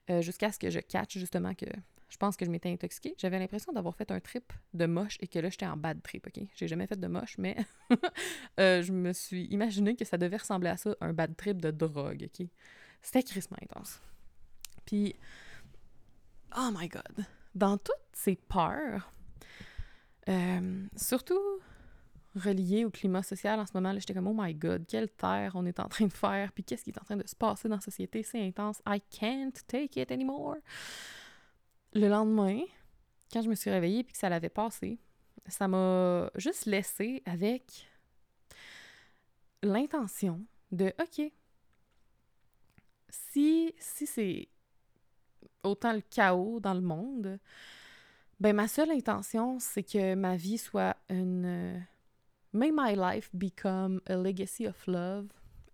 euh, 0.09 0.21
jusqu'à 0.21 0.51
ce 0.51 0.59
que 0.59 0.69
je 0.69 0.79
catch 0.79 1.17
justement 1.17 1.55
que 1.55 1.65
je 2.13 2.17
pense 2.17 2.37
que 2.37 2.45
je 2.45 2.51
m'étais 2.51 2.69
intoxiquée. 2.69 3.15
J'avais 3.17 3.39
l'impression 3.39 3.73
d'avoir 3.73 3.95
fait 3.95 4.11
un 4.11 4.19
trip 4.19 4.53
de 4.75 4.85
moche 4.85 5.17
et 5.19 5.27
que 5.27 5.39
là, 5.39 5.49
j'étais 5.49 5.65
en 5.65 5.75
bad 5.75 5.99
trip, 6.03 6.27
OK? 6.27 6.45
J'ai 6.55 6.67
jamais 6.67 6.85
fait 6.85 6.99
de 6.99 7.07
moche, 7.07 7.39
mais 7.39 7.57
euh, 8.59 8.83
je 8.83 8.91
me 8.91 9.13
suis 9.13 9.45
imaginé 9.45 9.95
que 9.95 10.05
ça 10.05 10.19
devait 10.19 10.37
ressembler 10.37 10.69
à 10.69 10.77
ça, 10.77 10.95
un 11.01 11.11
bad 11.11 11.35
trip 11.35 11.59
de 11.59 11.71
drogue, 11.71 12.29
OK? 12.29 12.47
C'était 13.03 13.21
crissement 13.21 13.57
intense. 13.61 14.01
Puis, 14.85 15.15
oh 16.57 16.69
my 16.73 16.87
God, 16.87 17.25
dans 17.53 17.77
toutes 17.77 17.95
ces 18.13 18.35
peurs, 18.35 19.11
euh, 20.29 20.87
surtout 20.95 21.59
reliées 22.35 22.85
au 22.85 22.89
climat 22.89 23.21
social 23.21 23.59
en 23.59 23.65
ce 23.65 23.71
moment, 23.75 23.93
j'étais 23.99 24.13
comme, 24.13 24.27
oh 24.27 24.35
my 24.35 24.55
God, 24.55 24.85
quelle 24.87 25.09
terre 25.09 25.51
on 25.55 25.65
est 25.65 25.79
en 25.79 25.87
train 25.87 26.07
de 26.07 26.13
faire, 26.13 26.51
puis 26.53 26.63
qu'est-ce 26.63 26.83
qui 26.83 26.89
est 26.89 26.99
en 26.99 27.03
train 27.03 27.17
de 27.17 27.27
se 27.27 27.35
passer 27.35 27.69
dans 27.69 27.75
la 27.75 27.81
société, 27.81 28.23
c'est 28.23 28.41
intense, 28.41 28.81
I 28.87 29.01
can't 29.11 29.53
take 29.67 30.01
it 30.01 30.11
anymore. 30.11 30.55
Le 31.93 32.07
lendemain, 32.07 32.61
quand 33.31 33.41
je 33.41 33.49
me 33.49 33.55
suis 33.55 33.69
réveillée 33.69 34.03
puis 34.03 34.13
que 34.13 34.19
ça 34.19 34.29
l'avait 34.29 34.49
passé, 34.49 34.97
ça 35.47 35.67
m'a 35.67 36.31
juste 36.35 36.65
laissé 36.65 37.21
avec 37.25 37.87
l'intention 39.61 40.43
de, 40.71 40.93
OK, 40.99 41.31
si, 43.13 43.73
si 43.77 44.07
c'est 44.07 44.47
autant 45.63 45.93
le 45.93 46.01
chaos 46.01 46.59
dans 46.59 46.73
le 46.73 46.81
monde, 46.81 47.39
ben 48.39 48.55
ma 48.55 48.67
seule 48.67 48.91
intention, 48.91 49.59
c'est 49.59 49.83
que 49.83 50.15
ma 50.15 50.35
vie 50.35 50.57
soit 50.57 50.97
une... 51.09 51.85
may 52.53 52.71
my 52.71 52.95
life 52.95 53.29
become 53.33 54.01
a 54.07 54.15
legacy 54.15 54.65
of 54.65 54.75
love 54.87 55.27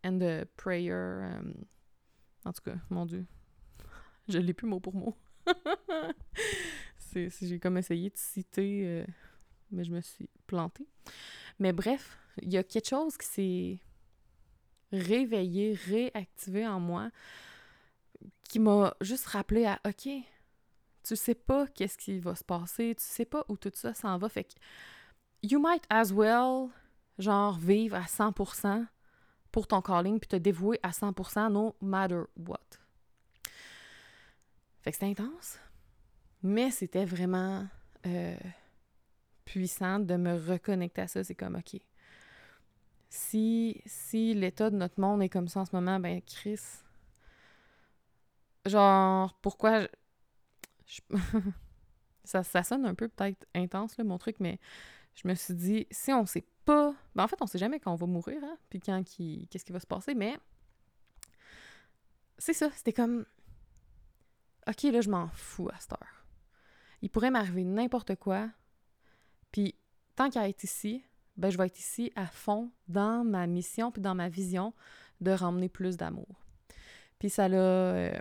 and 0.03 0.21
a 0.21 0.45
prayer. 0.57 1.23
Um, 1.23 1.65
en 2.45 2.51
tout 2.51 2.63
cas, 2.63 2.77
mon 2.89 3.05
Dieu, 3.05 3.25
je 4.27 4.39
l'ai 4.39 4.53
plus 4.53 4.67
mot 4.67 4.79
pour 4.79 4.95
mot. 4.95 5.15
J'ai 7.13 7.59
comme 7.59 7.77
essayé 7.77 8.09
de 8.09 8.17
citer, 8.17 8.83
euh, 8.85 9.05
mais 9.71 9.83
je 9.83 9.91
me 9.91 10.01
suis 10.01 10.29
plantée. 10.45 10.87
Mais 11.57 11.73
bref, 11.73 12.17
il 12.41 12.51
y 12.51 12.57
a 12.57 12.63
quelque 12.63 12.89
chose 12.89 13.17
qui 13.17 13.25
s'est 13.25 13.79
réveillé, 14.91 15.73
réactivé 15.73 16.67
en 16.67 16.79
moi, 16.79 17.09
qui 18.43 18.59
m'a 18.59 18.95
juste 19.01 19.27
rappelé 19.27 19.65
à 19.65 19.79
OK, 19.85 20.09
tu 21.03 21.15
sais 21.15 21.35
pas 21.35 21.67
qu'est-ce 21.67 21.97
qui 21.97 22.19
va 22.19 22.35
se 22.35 22.43
passer, 22.43 22.95
tu 22.97 23.03
sais 23.03 23.25
pas 23.25 23.45
où 23.47 23.57
tout 23.57 23.71
ça 23.73 23.93
s'en 23.93 24.17
va. 24.17 24.29
Fait 24.29 24.43
que 24.43 24.53
you 25.43 25.59
might 25.59 25.83
as 25.89 26.11
well, 26.11 26.69
genre, 27.17 27.57
vivre 27.57 27.95
à 27.95 28.03
100% 28.03 28.85
pour 29.51 29.67
ton 29.67 29.81
calling 29.81 30.19
puis 30.19 30.27
te 30.27 30.35
dévouer 30.35 30.79
à 30.83 30.91
100% 30.91 31.51
no 31.51 31.75
matter 31.81 32.21
what. 32.37 32.59
Fait 34.81 34.91
que 34.91 34.97
c'était 34.97 35.21
intense, 35.21 35.59
mais 36.41 36.71
c'était 36.71 37.05
vraiment 37.05 37.67
euh, 38.05 38.37
puissant 39.45 39.99
de 39.99 40.15
me 40.15 40.35
reconnecter 40.35 41.01
à 41.01 41.07
ça. 41.07 41.23
C'est 41.23 41.35
comme, 41.35 41.55
OK, 41.55 41.81
si, 43.09 43.81
si 43.85 44.33
l'état 44.35 44.69
de 44.69 44.75
notre 44.75 44.99
monde 44.99 45.21
est 45.23 45.29
comme 45.29 45.47
ça 45.47 45.61
en 45.61 45.65
ce 45.65 45.75
moment, 45.75 45.99
ben 45.99 46.21
Chris, 46.21 46.59
genre, 48.65 49.33
pourquoi... 49.41 49.87
ça, 52.23 52.43
ça 52.43 52.63
sonne 52.63 52.85
un 52.85 52.95
peu 52.95 53.07
peut-être 53.07 53.47
intense, 53.55 53.97
mon 53.99 54.17
truc, 54.17 54.37
mais 54.39 54.59
je 55.15 55.27
me 55.27 55.33
suis 55.33 55.55
dit, 55.55 55.87
si 55.91 56.13
on 56.13 56.25
sait 56.25 56.45
pas... 56.65 56.93
Ben 57.15 57.23
en 57.23 57.27
fait, 57.27 57.41
on 57.41 57.47
sait 57.47 57.57
jamais 57.57 57.79
quand 57.79 57.91
on 57.91 57.95
va 57.95 58.05
mourir, 58.05 58.43
hein, 58.43 58.57
puis 58.69 58.79
quand 58.79 59.03
qui... 59.03 59.47
qu'est-ce 59.49 59.65
qui 59.65 59.73
va 59.73 59.79
se 59.79 59.87
passer, 59.87 60.13
mais... 60.13 60.37
C'est 62.37 62.53
ça, 62.53 62.69
c'était 62.71 62.93
comme... 62.93 63.25
OK, 64.67 64.83
là, 64.83 65.01
je 65.01 65.09
m'en 65.09 65.29
fous 65.29 65.69
à 65.73 65.79
cette 65.79 65.93
heure. 65.93 66.25
Il 67.01 67.09
pourrait 67.09 67.31
m'arriver 67.31 67.63
n'importe 67.63 68.15
quoi, 68.15 68.49
puis 69.51 69.75
tant 70.15 70.29
qu'à 70.29 70.47
être 70.47 70.63
ici, 70.63 71.03
ben, 71.39 71.49
je 71.49 71.57
vais 71.57 71.67
être 71.67 71.79
ici 71.79 72.11
à 72.15 72.27
fond 72.27 72.69
dans 72.87 73.23
ma 73.23 73.47
mission 73.47 73.91
puis 73.91 74.01
dans 74.01 74.13
ma 74.13 74.27
vision 74.27 74.73
de 75.21 75.31
ramener 75.31 75.69
plus 75.69 75.97
d'amour. 75.97 76.45
Puis 77.17 77.29
ça 77.29 77.47
l'a... 77.47 77.57
Euh, 77.57 78.19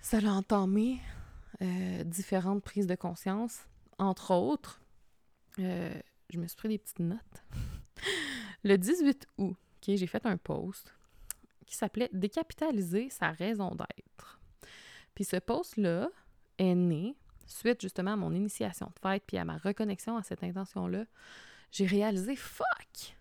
ça 0.00 0.20
l'a 0.20 0.32
entamé 0.32 0.98
euh, 1.60 2.04
différentes 2.04 2.62
prises 2.62 2.86
de 2.86 2.94
conscience. 2.94 3.66
Entre 3.98 4.32
autres, 4.32 4.80
euh, 5.58 5.92
je 6.30 6.38
me 6.38 6.46
suis 6.46 6.56
pris 6.56 6.68
des 6.68 6.78
petites 6.78 7.00
notes. 7.00 7.44
Le 8.64 8.76
18 8.76 9.26
août, 9.38 9.56
j'ai 9.86 10.06
fait 10.06 10.24
un 10.24 10.38
post 10.38 10.94
qui 11.66 11.76
s'appelait 11.76 12.08
Décapitaliser 12.12 13.10
sa 13.10 13.30
raison 13.30 13.74
d'être. 13.74 14.40
Puis 15.14 15.24
ce 15.24 15.36
post-là 15.36 16.08
est 16.56 16.74
né 16.74 17.14
suite 17.48 17.80
justement 17.80 18.12
à 18.12 18.16
mon 18.16 18.32
initiation 18.32 18.86
de 18.86 18.98
fête 19.00 19.24
puis 19.26 19.38
à 19.38 19.44
ma 19.44 19.58
reconnexion 19.58 20.16
à 20.16 20.22
cette 20.22 20.42
intention-là. 20.44 21.04
J'ai 21.70 21.86
réalisé 21.86 22.36
fuck! 22.36 23.14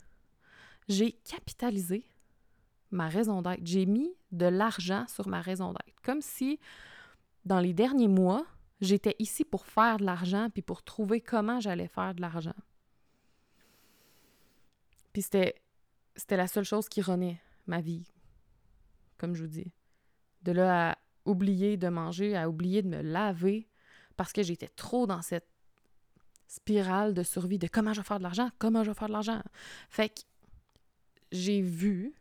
J'ai 0.88 1.12
capitalisé 1.12 2.06
ma 2.92 3.10
raison 3.10 3.42
d'être. 3.42 3.66
J'ai 3.66 3.86
mis 3.86 4.14
de 4.32 4.46
l'argent 4.46 5.06
sur 5.08 5.28
ma 5.28 5.42
raison 5.42 5.74
d'être. 5.74 6.02
Comme 6.02 6.22
si, 6.22 6.60
dans 7.46 7.60
les 7.60 7.74
derniers 7.74 8.08
mois, 8.08 8.46
j'étais 8.80 9.16
ici 9.20 9.44
pour 9.44 9.66
faire 9.66 9.98
de 9.98 10.06
l'argent 10.06 10.50
puis 10.54 10.62
pour 10.62 10.84
trouver 10.84 11.20
comment 11.20 11.60
j'allais 11.60 11.88
faire 11.88 12.16
de 12.16 12.22
l'argent. 12.22 12.56
Puis 15.12 15.24
c'était, 15.24 15.56
c'était 16.16 16.38
la 16.38 16.48
seule 16.48 16.64
chose 16.64 16.88
qui 16.88 17.02
renaît 17.02 17.42
ma 17.66 17.82
vie. 17.82 18.06
comme 19.18 19.36
je 19.36 19.42
vous 19.42 19.50
dis. 19.50 19.72
De 20.44 20.52
là 20.52 20.92
à 20.92 20.98
oublier 21.26 21.76
de 21.76 21.90
manger, 21.90 22.38
à 22.38 22.48
oublier 22.48 22.82
de 22.82 22.88
me 22.88 23.02
laver, 23.02 23.68
parce 24.18 24.34
que 24.34 24.44
j'étais 24.44 24.68
trop 24.68 25.08
dans 25.08 25.22
cette 25.22 25.48
spirale 26.48 27.14
de 27.14 27.24
survie 27.24 27.60
de 27.60 27.68
comment 27.68 27.94
je 27.94 28.02
vais 28.02 28.08
faire 28.08 28.18
de 28.18 28.24
l'argent, 28.24 28.50
comment 28.58 28.84
je 28.84 28.92
vais 28.92 28.98
faire 28.98 29.08
de 29.08 29.14
l'argent. 29.14 29.42
Fait 29.90 30.10
que 30.10 30.22
j'ai 31.32 31.62
vu, 31.62 32.16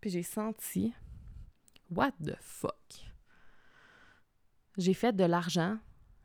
puis 0.00 0.10
j'ai 0.10 0.22
senti, 0.22 0.94
what 1.90 2.12
the 2.24 2.36
fuck? 2.40 3.12
J'ai 4.78 4.94
fait 4.94 5.14
de 5.14 5.24
l'argent 5.24 5.78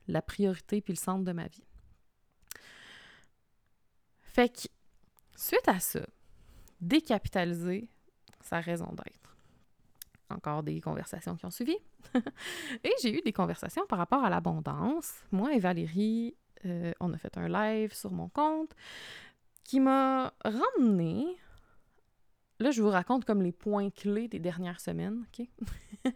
la 0.07 0.21
priorité 0.21 0.81
puis 0.81 0.93
le 0.93 0.97
centre 0.97 1.23
de 1.23 1.31
ma 1.31 1.47
vie. 1.47 1.63
Fait 4.23 4.49
que, 4.49 4.67
suite 5.35 5.67
à 5.67 5.79
ça, 5.79 6.05
décapitaliser 6.79 7.89
sa 8.41 8.59
raison 8.59 8.91
d'être. 8.93 9.30
Encore 10.31 10.63
des 10.63 10.81
conversations 10.81 11.35
qui 11.35 11.45
ont 11.45 11.51
suivi. 11.51 11.75
et 12.83 12.91
j'ai 13.01 13.17
eu 13.17 13.21
des 13.21 13.33
conversations 13.33 13.85
par 13.87 13.99
rapport 13.99 14.23
à 14.23 14.29
l'abondance. 14.29 15.13
Moi 15.31 15.53
et 15.53 15.59
Valérie, 15.59 16.35
euh, 16.65 16.91
on 16.99 17.13
a 17.13 17.17
fait 17.17 17.37
un 17.37 17.47
live 17.47 17.93
sur 17.93 18.11
mon 18.11 18.29
compte 18.29 18.73
qui 19.63 19.79
m'a 19.79 20.33
ramené. 20.43 21.25
Là, 22.59 22.71
je 22.71 22.81
vous 22.81 22.89
raconte 22.89 23.25
comme 23.25 23.41
les 23.41 23.51
points 23.51 23.89
clés 23.89 24.27
des 24.27 24.39
dernières 24.39 24.79
semaines, 24.79 25.25
OK? 25.39 25.47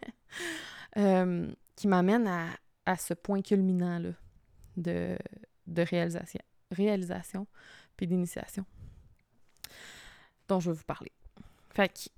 Euh, 0.96 1.52
qui 1.74 1.88
m'amène 1.88 2.26
à, 2.26 2.46
à, 2.86 2.96
ce 2.96 3.12
point 3.12 3.42
culminant 3.42 3.98
là, 3.98 4.12
de, 4.78 5.18
de 5.66 5.82
réalisation, 5.82 6.40
réalisation 6.70 7.46
puis 7.98 8.06
d'initiation 8.06 8.64
dont 10.48 10.60
je 10.60 10.70
vais 10.70 10.76
vous 10.76 10.84
parler. 10.84 11.12
Fait 11.74 11.88
que, 11.88 12.08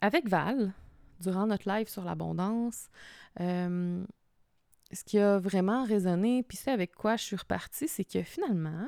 avec 0.00 0.28
Val, 0.28 0.72
durant 1.22 1.46
notre 1.46 1.68
live 1.68 1.88
sur 1.88 2.04
l'abondance, 2.04 2.88
euh, 3.40 4.04
ce 4.92 5.04
qui 5.04 5.18
a 5.18 5.38
vraiment 5.38 5.84
résonné, 5.84 6.42
puis 6.42 6.56
c'est 6.58 6.70
avec 6.70 6.94
quoi 6.94 7.16
je 7.16 7.24
suis 7.24 7.36
repartie, 7.36 7.88
c'est 7.88 8.04
que 8.04 8.22
finalement, 8.22 8.86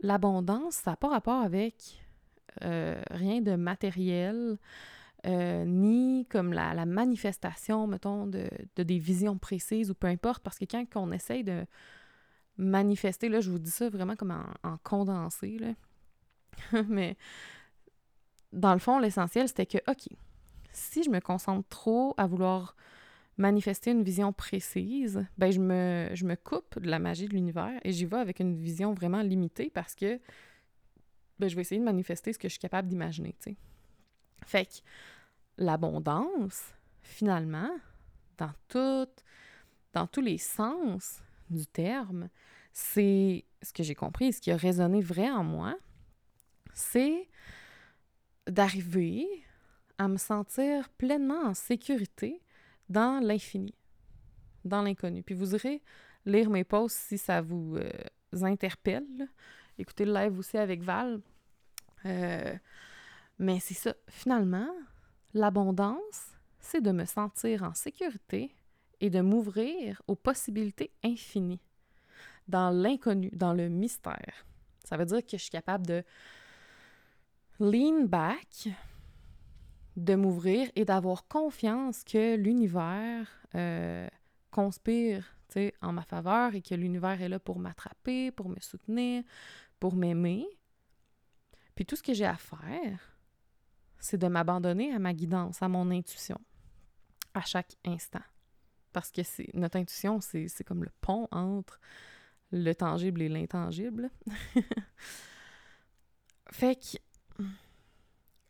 l'abondance, 0.00 0.74
ça 0.74 0.92
n'a 0.92 0.96
pas 0.96 1.08
rapport 1.08 1.42
avec 1.42 2.04
euh, 2.62 3.00
rien 3.10 3.40
de 3.40 3.54
matériel, 3.54 4.58
euh, 5.26 5.64
ni 5.64 6.26
comme 6.26 6.52
la, 6.52 6.86
manifestation, 6.86 7.86
mettons, 7.86 8.26
de, 8.26 8.48
des 8.76 8.98
visions 8.98 9.38
précises 9.38 9.90
ou 9.90 9.94
peu 9.94 10.06
importe, 10.06 10.42
parce 10.42 10.58
que 10.58 10.64
quand 10.64 10.84
on 10.96 11.12
essaye 11.12 11.44
de 11.44 11.64
manifester, 12.56 13.28
là, 13.28 13.40
je 13.40 13.50
vous 13.50 13.58
dis 13.58 13.70
ça 13.70 13.88
vraiment 13.88 14.16
comme 14.16 14.32
en, 14.32 14.68
en 14.68 14.76
condensé, 14.78 15.58
là. 15.58 15.74
mais 16.88 17.16
dans 18.52 18.72
le 18.72 18.78
fond, 18.78 18.98
l'essentiel, 18.98 19.48
c'était 19.48 19.66
que, 19.66 19.78
OK, 19.88 20.08
si 20.78 21.02
je 21.02 21.10
me 21.10 21.20
concentre 21.20 21.68
trop 21.68 22.14
à 22.16 22.26
vouloir 22.26 22.76
manifester 23.36 23.90
une 23.90 24.02
vision 24.02 24.32
précise, 24.32 25.24
ben 25.36 25.50
je 25.52 25.60
me, 25.60 26.34
coupe 26.36 26.78
de 26.80 26.88
la 26.88 26.98
magie 26.98 27.26
de 27.26 27.34
l'univers 27.34 27.78
et 27.84 27.92
j'y 27.92 28.04
vais 28.04 28.16
avec 28.16 28.40
une 28.40 28.56
vision 28.56 28.92
vraiment 28.92 29.22
limitée 29.22 29.70
parce 29.70 29.94
que 29.94 30.18
ben, 31.38 31.48
je 31.48 31.54
vais 31.54 31.62
essayer 31.62 31.80
de 31.80 31.84
manifester 31.84 32.32
ce 32.32 32.38
que 32.38 32.48
je 32.48 32.52
suis 32.54 32.60
capable 32.60 32.88
d'imaginer. 32.88 33.36
Fait 34.44 34.66
que 34.66 34.78
l'abondance, 35.56 36.72
finalement, 37.02 37.70
dans 38.38 38.52
dans 39.92 40.06
tous 40.06 40.20
les 40.20 40.38
sens 40.38 41.22
du 41.50 41.66
terme, 41.66 42.28
c'est 42.72 43.44
ce 43.62 43.72
que 43.72 43.82
j'ai 43.82 43.94
compris, 43.94 44.32
ce 44.32 44.40
qui 44.40 44.50
a 44.50 44.56
résonné 44.56 45.00
vrai 45.00 45.30
en 45.30 45.44
moi, 45.44 45.76
c'est 46.72 47.28
d'arriver 48.46 49.26
à 49.98 50.08
me 50.08 50.16
sentir 50.16 50.88
pleinement 50.90 51.42
en 51.44 51.54
sécurité 51.54 52.40
dans 52.88 53.20
l'infini, 53.22 53.74
dans 54.64 54.82
l'inconnu. 54.82 55.22
Puis 55.22 55.34
vous 55.34 55.54
irez 55.54 55.82
lire 56.24 56.50
mes 56.50 56.64
posts 56.64 56.96
si 56.96 57.18
ça 57.18 57.40
vous 57.40 57.76
euh, 57.76 57.90
interpelle. 58.42 59.28
Écoutez 59.78 60.04
le 60.04 60.12
live 60.12 60.38
aussi 60.38 60.56
avec 60.56 60.82
Val. 60.82 61.20
Euh, 62.06 62.54
mais 63.38 63.60
c'est 63.60 63.74
ça. 63.74 63.94
Finalement, 64.08 64.68
l'abondance, 65.34 66.32
c'est 66.60 66.80
de 66.80 66.92
me 66.92 67.04
sentir 67.04 67.62
en 67.62 67.74
sécurité 67.74 68.54
et 69.00 69.10
de 69.10 69.20
m'ouvrir 69.20 70.02
aux 70.06 70.16
possibilités 70.16 70.90
infinies, 71.04 71.60
dans 72.48 72.70
l'inconnu, 72.70 73.30
dans 73.32 73.52
le 73.52 73.68
mystère. 73.68 74.46
Ça 74.84 74.96
veut 74.96 75.04
dire 75.04 75.24
que 75.24 75.36
je 75.36 75.42
suis 75.42 75.50
capable 75.50 75.86
de 75.86 76.02
lean 77.60 78.04
back, 78.06 78.68
de 79.98 80.14
m'ouvrir 80.14 80.70
et 80.76 80.84
d'avoir 80.84 81.26
confiance 81.28 82.04
que 82.04 82.36
l'univers 82.36 83.28
euh, 83.54 84.08
conspire 84.50 85.34
en 85.80 85.92
ma 85.92 86.02
faveur 86.02 86.54
et 86.54 86.62
que 86.62 86.74
l'univers 86.74 87.20
est 87.22 87.28
là 87.28 87.38
pour 87.38 87.58
m'attraper, 87.58 88.30
pour 88.30 88.48
me 88.48 88.60
soutenir, 88.60 89.22
pour 89.80 89.94
m'aimer. 89.94 90.46
Puis 91.74 91.86
tout 91.86 91.96
ce 91.96 92.02
que 92.02 92.14
j'ai 92.14 92.26
à 92.26 92.36
faire, 92.36 93.18
c'est 93.98 94.18
de 94.18 94.26
m'abandonner 94.26 94.92
à 94.92 94.98
ma 94.98 95.14
guidance, 95.14 95.62
à 95.62 95.68
mon 95.68 95.90
intuition, 95.90 96.40
à 97.34 97.40
chaque 97.40 97.76
instant. 97.84 98.22
Parce 98.92 99.10
que 99.10 99.22
c'est 99.22 99.48
notre 99.54 99.76
intuition, 99.76 100.20
c'est 100.20 100.64
comme 100.64 100.84
le 100.84 100.90
pont 101.00 101.28
entre 101.30 101.80
le 102.50 102.72
tangible 102.72 103.22
et 103.22 103.28
l'intangible. 103.28 104.10
fait 106.50 106.76
que 106.76 106.98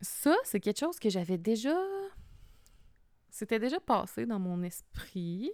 ça, 0.00 0.36
c'est 0.44 0.60
quelque 0.60 0.78
chose 0.78 0.98
que 0.98 1.10
j'avais 1.10 1.38
déjà. 1.38 1.76
C'était 3.30 3.58
déjà 3.58 3.80
passé 3.80 4.26
dans 4.26 4.38
mon 4.38 4.62
esprit, 4.62 5.50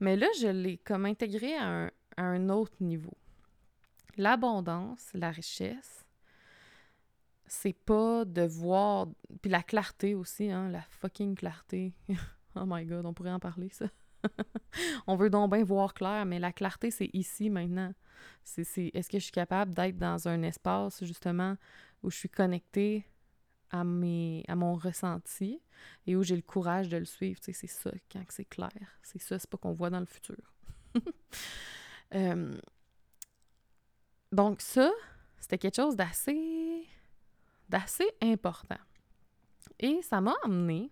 mais 0.00 0.16
là, 0.16 0.26
je 0.40 0.48
l'ai 0.48 0.78
comme 0.78 1.06
intégré 1.06 1.56
à 1.56 1.90
un, 2.16 2.48
autre 2.48 2.76
niveau. 2.80 3.16
L'abondance, 4.16 5.10
la 5.14 5.30
richesse, 5.30 6.04
c'est 7.46 7.72
pas 7.72 8.24
de 8.24 8.42
voir. 8.42 9.08
Puis 9.40 9.50
la 9.50 9.62
clarté 9.62 10.14
aussi, 10.14 10.50
hein, 10.50 10.68
la 10.68 10.82
fucking 10.82 11.34
clarté. 11.34 11.94
oh 12.54 12.64
my 12.66 12.84
god, 12.84 13.06
on 13.06 13.14
pourrait 13.14 13.32
en 13.32 13.40
parler, 13.40 13.70
ça. 13.70 13.86
on 15.06 15.16
veut 15.16 15.30
donc 15.30 15.52
bien 15.52 15.64
voir 15.64 15.94
clair, 15.94 16.26
mais 16.26 16.38
la 16.38 16.52
clarté, 16.52 16.90
c'est 16.90 17.10
ici 17.12 17.50
maintenant. 17.50 17.92
C'est, 18.44 18.62
est-ce 18.94 19.08
que 19.08 19.18
je 19.18 19.24
suis 19.24 19.32
capable 19.32 19.74
d'être 19.74 19.96
dans 19.96 20.28
un 20.28 20.42
espace, 20.42 21.02
justement, 21.04 21.56
où 22.02 22.10
je 22.10 22.16
suis 22.16 22.28
connectée 22.28 23.09
à, 23.70 23.84
mes, 23.84 24.44
à 24.48 24.56
mon 24.56 24.74
ressenti 24.74 25.60
et 26.06 26.16
où 26.16 26.22
j'ai 26.22 26.36
le 26.36 26.42
courage 26.42 26.88
de 26.88 26.96
le 26.96 27.04
suivre. 27.04 27.38
c'est 27.42 27.54
ça, 27.54 27.90
quand 28.10 28.22
c'est 28.28 28.44
clair. 28.44 28.70
C'est 29.02 29.20
ça, 29.20 29.38
c'est 29.38 29.48
pas 29.48 29.58
qu'on 29.58 29.72
voit 29.72 29.90
dans 29.90 30.00
le 30.00 30.06
futur. 30.06 30.36
Euh, 32.12 32.58
donc 34.32 34.60
ça, 34.60 34.90
c'était 35.38 35.58
quelque 35.58 35.76
chose 35.76 35.94
d'assez 35.94 36.88
d'assez 37.68 38.10
important. 38.20 38.80
Et 39.78 40.02
ça 40.02 40.20
m'a 40.20 40.34
amené, 40.42 40.90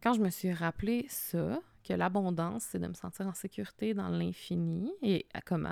quand 0.00 0.12
je 0.12 0.20
me 0.20 0.30
suis 0.30 0.52
rappelé 0.52 1.06
ça, 1.08 1.58
que 1.82 1.92
l'abondance, 1.92 2.64
c'est 2.70 2.78
de 2.78 2.86
me 2.86 2.94
sentir 2.94 3.26
en 3.26 3.34
sécurité 3.34 3.92
dans 3.92 4.08
l'infini 4.08 4.92
et 5.02 5.26
comme 5.44 5.68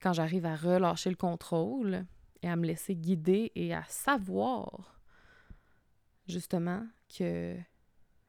quand 0.00 0.12
j'arrive 0.12 0.46
à 0.46 0.56
relâcher 0.56 1.10
le 1.10 1.16
contrôle, 1.16 2.04
et 2.42 2.48
à 2.48 2.56
me 2.56 2.66
laisser 2.66 2.94
guider 2.94 3.52
et 3.54 3.74
à 3.74 3.84
savoir 3.84 5.00
justement 6.26 6.86
que 7.16 7.56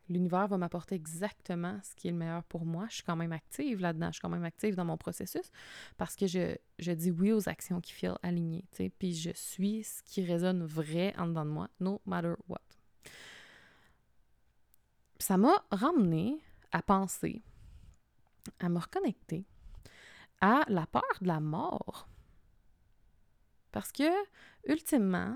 l'univers 0.09 0.47
va 0.47 0.57
m'apporter 0.57 0.95
exactement 0.95 1.79
ce 1.83 1.95
qui 1.95 2.07
est 2.07 2.11
le 2.11 2.17
meilleur 2.17 2.43
pour 2.43 2.65
moi. 2.65 2.85
Je 2.89 2.95
suis 2.95 3.03
quand 3.03 3.15
même 3.15 3.31
active 3.31 3.79
là-dedans, 3.79 4.07
je 4.07 4.13
suis 4.13 4.21
quand 4.21 4.29
même 4.29 4.43
active 4.43 4.75
dans 4.75 4.85
mon 4.85 4.97
processus 4.97 5.51
parce 5.97 6.15
que 6.15 6.27
je, 6.27 6.55
je 6.79 6.91
dis 6.91 7.11
oui 7.11 7.31
aux 7.31 7.49
actions 7.49 7.81
qui 7.81 7.93
filent 7.93 8.17
alignées, 8.21 8.65
tu 8.71 8.77
sais, 8.77 8.89
puis 8.89 9.13
je 9.15 9.31
suis 9.33 9.83
ce 9.83 10.03
qui 10.03 10.23
résonne 10.23 10.63
vrai 10.63 11.13
en 11.17 11.27
dedans 11.27 11.45
de 11.45 11.51
moi, 11.51 11.69
no 11.79 12.01
matter 12.05 12.33
what. 12.47 12.61
Ça 15.19 15.37
m'a 15.37 15.63
ramené 15.71 16.37
à 16.71 16.81
penser, 16.81 17.41
à 18.59 18.67
me 18.67 18.79
reconnecter 18.79 19.45
à 20.41 20.65
la 20.67 20.85
peur 20.85 21.03
de 21.21 21.27
la 21.27 21.39
mort. 21.39 22.09
Parce 23.73 23.91
que, 23.91 24.09
ultimement, 24.67 25.35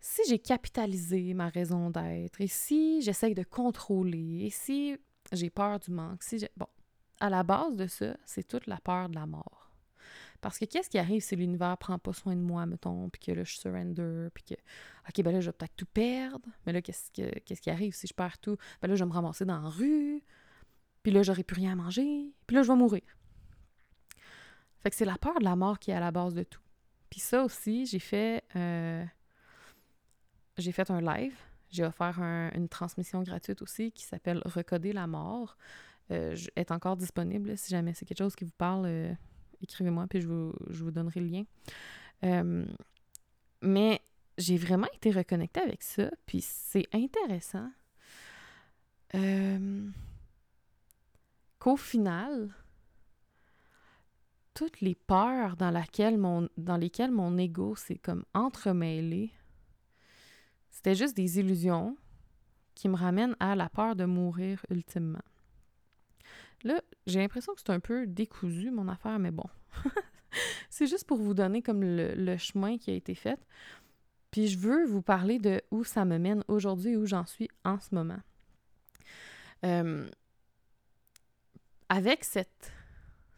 si 0.00 0.22
j'ai 0.28 0.40
capitalisé 0.40 1.32
ma 1.34 1.48
raison 1.48 1.88
d'être, 1.88 2.40
et 2.40 2.48
si 2.48 3.00
j'essaye 3.00 3.34
de 3.34 3.44
contrôler, 3.44 4.46
et 4.46 4.50
si 4.50 4.98
j'ai 5.32 5.48
peur 5.48 5.78
du 5.78 5.92
manque, 5.92 6.22
si 6.22 6.40
j'ai... 6.40 6.50
Bon, 6.56 6.66
à 7.20 7.30
la 7.30 7.44
base 7.44 7.76
de 7.76 7.86
ça, 7.86 8.16
c'est 8.26 8.46
toute 8.46 8.66
la 8.66 8.78
peur 8.78 9.08
de 9.08 9.14
la 9.14 9.26
mort. 9.26 9.70
Parce 10.40 10.58
que 10.58 10.64
qu'est-ce 10.64 10.90
qui 10.90 10.98
arrive 10.98 11.22
si 11.22 11.36
l'univers 11.36 11.78
prend 11.78 11.98
pas 11.98 12.12
soin 12.12 12.34
de 12.34 12.40
moi, 12.40 12.66
mettons, 12.66 13.08
puis 13.08 13.20
que 13.20 13.32
là, 13.32 13.44
je 13.44 13.56
surrender, 13.56 14.28
puis 14.34 14.42
que, 14.42 14.54
OK, 15.08 15.24
ben 15.24 15.32
là, 15.32 15.40
je 15.40 15.46
vais 15.46 15.52
peut-être 15.52 15.76
tout 15.76 15.86
perdre, 15.86 16.48
mais 16.66 16.72
là, 16.72 16.82
qu'est-ce, 16.82 17.10
que, 17.12 17.38
qu'est-ce 17.40 17.62
qui 17.62 17.70
arrive 17.70 17.94
si 17.94 18.08
je 18.08 18.14
perds 18.14 18.38
tout? 18.38 18.56
Ben 18.82 18.88
là, 18.88 18.96
je 18.96 19.04
vais 19.04 19.08
me 19.08 19.14
ramasser 19.14 19.44
dans 19.44 19.60
la 19.60 19.68
rue, 19.68 20.24
puis 21.04 21.12
là, 21.12 21.22
j'aurai 21.22 21.44
plus 21.44 21.54
rien 21.54 21.72
à 21.72 21.76
manger, 21.76 22.34
puis 22.48 22.56
là, 22.56 22.64
je 22.64 22.68
vais 22.68 22.76
mourir. 22.76 23.02
Fait 24.86 24.90
que 24.90 24.96
c'est 24.96 25.04
la 25.04 25.18
peur 25.18 25.36
de 25.40 25.44
la 25.44 25.56
mort 25.56 25.80
qui 25.80 25.90
est 25.90 25.94
à 25.94 25.98
la 25.98 26.12
base 26.12 26.32
de 26.32 26.44
tout. 26.44 26.60
Puis 27.10 27.18
ça 27.18 27.42
aussi, 27.42 27.86
j'ai 27.86 27.98
fait, 27.98 28.44
euh, 28.54 29.04
fait 30.56 30.90
un 30.92 31.00
live 31.00 31.34
j'ai 31.70 31.82
offert 31.82 32.20
une 32.20 32.68
transmission 32.68 33.20
gratuite 33.24 33.62
aussi 33.62 33.90
qui 33.90 34.04
s'appelle 34.04 34.40
Recoder 34.44 34.92
la 34.92 35.08
mort. 35.08 35.56
Euh, 36.12 36.36
est 36.54 36.70
encore 36.70 36.96
disponible. 36.96 37.58
Si 37.58 37.72
jamais 37.72 37.94
c'est 37.94 38.04
quelque 38.04 38.18
chose 38.18 38.36
qui 38.36 38.44
vous 38.44 38.54
parle, 38.56 38.84
euh, 38.86 39.12
écrivez-moi, 39.60 40.06
puis 40.08 40.20
je 40.20 40.28
vous, 40.28 40.54
je 40.70 40.84
vous, 40.84 40.92
donnerai 40.92 41.18
le 41.18 41.26
lien. 42.22 42.54
Mais 43.62 44.00
j'ai 44.38 44.56
vraiment 44.56 44.86
été 44.94 45.10
reconnectée 45.10 45.62
avec 45.62 45.82
ça, 45.82 46.08
puis 46.26 46.42
c'est 46.42 46.86
intéressant 46.94 47.72
qu'au 51.58 51.76
final, 51.76 52.54
toutes 54.56 54.80
les 54.80 54.94
peurs 54.94 55.56
dans, 55.56 55.70
lesquelles 55.70 56.18
mon 56.18 57.38
ego 57.38 57.76
s'est 57.76 57.98
comme 57.98 58.24
entremêlé, 58.32 59.30
c'était 60.70 60.94
juste 60.94 61.14
des 61.14 61.38
illusions 61.38 61.96
qui 62.74 62.88
me 62.88 62.96
ramènent 62.96 63.36
à 63.38 63.54
la 63.54 63.68
peur 63.68 63.96
de 63.96 64.06
mourir 64.06 64.64
ultimement. 64.70 65.22
Là, 66.64 66.80
j'ai 67.06 67.18
l'impression 67.18 67.54
que 67.54 67.60
c'est 67.60 67.72
un 67.72 67.80
peu 67.80 68.06
décousu, 68.06 68.70
mon 68.70 68.88
affaire, 68.88 69.18
mais 69.18 69.30
bon. 69.30 69.48
c'est 70.70 70.86
juste 70.86 71.06
pour 71.06 71.18
vous 71.18 71.34
donner 71.34 71.60
comme 71.60 71.82
le, 71.82 72.36
chemin 72.38 72.78
qui 72.78 72.90
a 72.90 72.94
été 72.94 73.14
fait. 73.14 73.38
Puis 74.30 74.48
je 74.48 74.58
veux 74.58 74.86
vous 74.86 75.02
parler 75.02 75.38
de 75.38 75.62
où 75.70 75.84
ça 75.84 76.04
me 76.04 76.18
mène 76.18 76.42
aujourd'hui, 76.48 76.96
où 76.96 77.04
j'en 77.04 77.26
suis 77.26 77.48
en 77.64 77.78
ce 77.78 77.94
moment. 77.94 78.20
Euh, 79.64 80.08
avec 81.88 82.24
cette, 82.24 82.72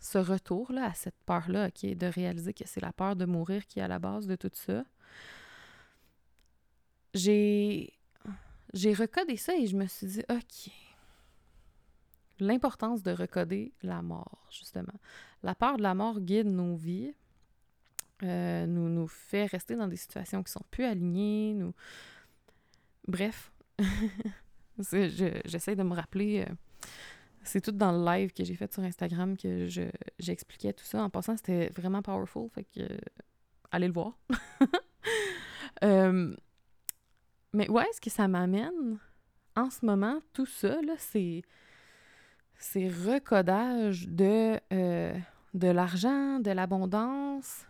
ce 0.00 0.18
retour-là, 0.18 0.86
à 0.86 0.94
cette 0.94 1.18
peur-là, 1.26 1.70
qui 1.70 1.88
est 1.88 1.94
de 1.94 2.06
réaliser 2.06 2.52
que 2.52 2.64
c'est 2.66 2.80
la 2.80 2.92
peur 2.92 3.16
de 3.16 3.24
mourir 3.24 3.66
qui 3.66 3.80
est 3.80 3.82
à 3.82 3.88
la 3.88 3.98
base 3.98 4.26
de 4.26 4.36
tout 4.36 4.50
ça, 4.52 4.84
j'ai, 7.14 7.94
recodé 8.74 9.36
ça 9.36 9.56
et 9.56 9.66
je 9.66 9.76
me 9.76 9.86
suis 9.86 10.06
dit, 10.06 10.22
OK, 10.30 10.70
l'importance 12.38 13.02
de 13.02 13.10
recoder 13.10 13.72
la 13.82 14.02
mort, 14.02 14.46
justement. 14.50 14.94
La 15.42 15.54
peur 15.54 15.76
de 15.76 15.82
la 15.82 15.94
mort 15.94 16.20
guide 16.20 16.46
nos 16.46 16.76
vies, 16.76 17.12
euh, 18.22 18.66
nous, 18.66 18.88
nous 18.88 19.08
fait 19.08 19.46
rester 19.46 19.76
dans 19.76 19.88
des 19.88 19.96
situations 19.96 20.42
qui 20.42 20.52
sont 20.52 20.64
plus 20.70 20.84
alignées, 20.84 21.54
nous... 21.54 21.72
Bref, 23.06 23.52
j'essaie 24.78 25.74
de 25.74 25.82
me 25.82 25.94
rappeler... 25.94 26.46
Euh, 26.48 26.54
c'est 27.48 27.60
tout 27.60 27.72
dans 27.72 27.92
le 27.92 28.04
live 28.04 28.32
que 28.32 28.44
j'ai 28.44 28.54
fait 28.54 28.72
sur 28.72 28.82
Instagram 28.82 29.36
que 29.36 29.68
j'expliquais 30.18 30.72
tout 30.72 30.84
ça. 30.84 31.02
En 31.02 31.10
passant, 31.10 31.36
c'était 31.36 31.70
vraiment 31.70 32.02
powerful, 32.02 32.48
fait 32.50 32.64
que 32.64 32.86
allez 33.70 33.88
le 33.88 33.92
voir. 33.92 34.18
Euh, 35.84 36.34
mais 37.52 37.70
ouais, 37.70 37.86
ce 37.94 38.00
que 38.00 38.10
ça 38.10 38.26
m'amène 38.26 38.98
en 39.54 39.70
ce 39.70 39.86
moment, 39.86 40.20
tout 40.32 40.46
ça, 40.46 40.82
là, 40.82 40.94
c'est 40.98 41.42
ces 42.58 42.88
recodages 42.88 44.08
de, 44.08 44.58
euh, 44.72 45.14
de 45.54 45.68
l'argent, 45.68 46.40
de 46.40 46.50
l'abondance, 46.50 47.64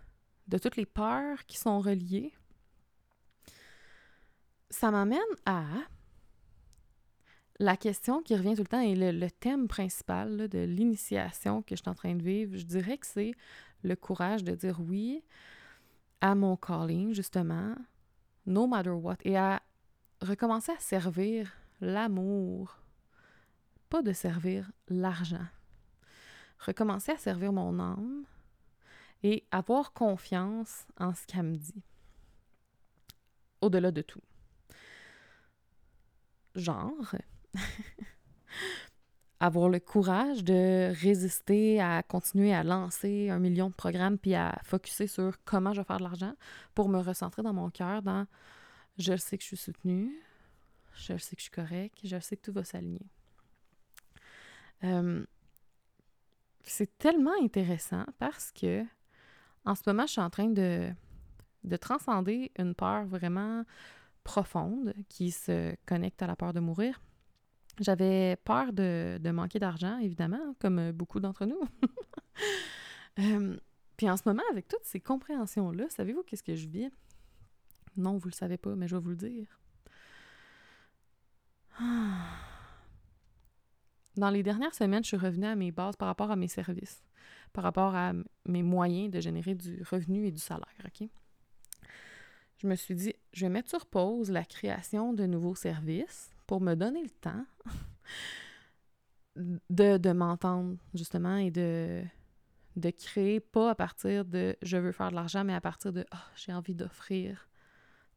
de 0.46 0.56
toutes 0.56 0.76
les 0.76 0.86
peurs 0.86 1.44
qui 1.44 1.58
sont 1.58 1.80
reliées, 1.80 2.32
ça 4.70 4.90
m'amène 4.90 5.18
à 5.44 5.64
la 7.58 7.76
question 7.76 8.22
qui 8.22 8.36
revient 8.36 8.54
tout 8.54 8.62
le 8.62 8.68
temps 8.68 8.80
et 8.80 8.94
le, 8.94 9.30
thème 9.30 9.68
principal 9.68 10.48
de 10.48 10.60
l'initiation 10.60 11.62
que 11.62 11.74
je 11.74 11.82
suis 11.82 11.90
en 11.90 11.94
train 11.94 12.14
de 12.14 12.22
vivre. 12.22 12.56
Je 12.56 12.64
dirais 12.64 12.98
que 12.98 13.06
c'est 13.06 13.32
le 13.82 13.96
courage 13.96 14.44
de 14.44 14.54
dire 14.54 14.80
oui 14.80 15.22
à 16.20 16.34
mon 16.34 16.56
calling, 16.56 17.14
justement, 17.14 17.74
no 18.46 18.66
matter 18.66 18.90
what, 18.90 19.16
et 19.24 19.36
à 19.36 19.62
recommencer 20.20 20.72
à 20.72 20.78
servir 20.78 21.52
l'amour 21.80 22.78
pas 23.88 24.02
de 24.02 24.12
servir 24.12 24.70
l'argent. 24.88 25.46
Recommencer 26.58 27.12
à 27.12 27.18
servir 27.18 27.52
mon 27.52 27.78
âme 27.78 28.24
et 29.22 29.44
avoir 29.50 29.92
confiance 29.92 30.86
en 30.98 31.14
ce 31.14 31.26
qu'elle 31.26 31.44
me 31.44 31.56
dit. 31.56 31.82
Au-delà 33.60 33.90
de 33.90 34.02
tout. 34.02 34.22
Genre, 36.54 37.14
avoir 39.40 39.68
le 39.68 39.78
courage 39.78 40.42
de 40.42 40.92
résister 41.00 41.80
à 41.80 42.02
continuer 42.02 42.52
à 42.52 42.64
lancer 42.64 43.30
un 43.30 43.38
million 43.38 43.68
de 43.68 43.74
programmes 43.74 44.18
puis 44.18 44.34
à 44.34 44.58
focuser 44.64 45.06
sur 45.06 45.36
comment 45.44 45.72
je 45.72 45.80
vais 45.80 45.84
faire 45.84 45.98
de 45.98 46.02
l'argent 46.02 46.34
pour 46.74 46.88
me 46.88 46.98
recentrer 46.98 47.42
dans 47.42 47.52
mon 47.52 47.70
cœur, 47.70 48.02
dans 48.02 48.26
je 48.98 49.16
sais 49.16 49.38
que 49.38 49.42
je 49.42 49.48
suis 49.48 49.56
soutenue, 49.56 50.12
je 50.94 51.16
sais 51.16 51.36
que 51.36 51.40
je 51.40 51.44
suis 51.44 51.50
correct, 51.50 51.98
je 52.02 52.18
sais 52.18 52.36
que 52.36 52.42
tout 52.42 52.52
va 52.52 52.64
s'aligner. 52.64 53.06
Euh, 54.84 55.24
c'est 56.64 56.98
tellement 56.98 57.32
intéressant 57.40 58.04
parce 58.18 58.52
que 58.52 58.84
en 59.64 59.74
ce 59.74 59.82
moment, 59.86 60.06
je 60.06 60.12
suis 60.12 60.20
en 60.20 60.30
train 60.30 60.48
de, 60.48 60.90
de 61.64 61.76
transcender 61.76 62.52
une 62.58 62.74
peur 62.74 63.04
vraiment 63.06 63.64
profonde 64.24 64.94
qui 65.08 65.30
se 65.30 65.74
connecte 65.86 66.22
à 66.22 66.26
la 66.26 66.36
peur 66.36 66.52
de 66.52 66.60
mourir. 66.60 67.00
J'avais 67.80 68.36
peur 68.44 68.72
de, 68.72 69.30
manquer 69.30 69.58
d'argent, 69.58 69.98
évidemment, 69.98 70.54
comme 70.58 70.92
beaucoup 70.92 71.20
d'entre 71.20 71.46
nous. 71.46 71.60
Euh, 73.20 73.56
puis 73.96 74.08
en 74.08 74.16
ce 74.16 74.22
moment, 74.26 74.44
avec 74.52 74.68
toutes 74.68 74.84
ces 74.84 75.00
compréhensions-là, 75.00 75.86
savez-vous 75.88 76.22
qu'est-ce 76.22 76.44
que 76.44 76.54
je 76.54 76.68
vis? 76.68 76.88
Non, 77.96 78.16
vous 78.16 78.28
le 78.28 78.32
savez 78.32 78.56
pas, 78.56 78.76
mais 78.76 78.86
je 78.86 78.94
vais 78.94 79.02
vous 79.02 79.10
le 79.10 79.16
dire. 79.16 79.58
Dans 84.16 84.30
les 84.30 84.44
dernières 84.44 84.72
semaines, 84.72 85.02
je 85.02 85.08
suis 85.08 85.16
revenue 85.16 85.46
à 85.46 85.56
mes 85.56 85.72
bases 85.72 85.96
par 85.96 86.06
rapport 86.06 86.30
à 86.30 86.36
mes 86.36 86.46
services, 86.46 87.02
par 87.52 87.64
rapport 87.64 87.96
à 87.96 88.12
mes 88.46 88.62
moyens 88.62 89.10
de 89.10 89.18
générer 89.18 89.56
du 89.56 89.82
revenu 89.90 90.26
et 90.26 90.30
du 90.30 90.38
salaire, 90.40 90.68
OK? 90.86 91.08
Je 92.58 92.68
me 92.68 92.76
suis 92.76 92.94
dit, 92.94 93.14
je 93.32 93.46
vais 93.46 93.50
mettre 93.50 93.68
sur 93.68 93.84
pause 93.84 94.30
la 94.30 94.44
création 94.44 95.12
de 95.12 95.26
nouveaux 95.26 95.56
services 95.56 96.30
pour 96.48 96.60
me 96.60 96.74
donner 96.74 97.02
le 97.02 97.10
temps 97.10 97.44
de, 99.36 100.12
m'entendre, 100.12 100.76
justement, 100.94 101.36
et 101.36 101.52
de, 101.52 102.02
de 102.74 102.90
créer, 102.90 103.38
pas 103.38 103.70
à 103.70 103.74
partir 103.76 104.24
de 104.24 104.56
je 104.62 104.76
veux 104.78 104.90
faire 104.90 105.10
de 105.10 105.14
l'argent, 105.14 105.44
mais 105.44 105.54
à 105.54 105.60
partir 105.60 105.92
de 105.92 106.04
oh, 106.12 106.16
j'ai 106.34 106.52
envie 106.52 106.74
d'offrir 106.74 107.48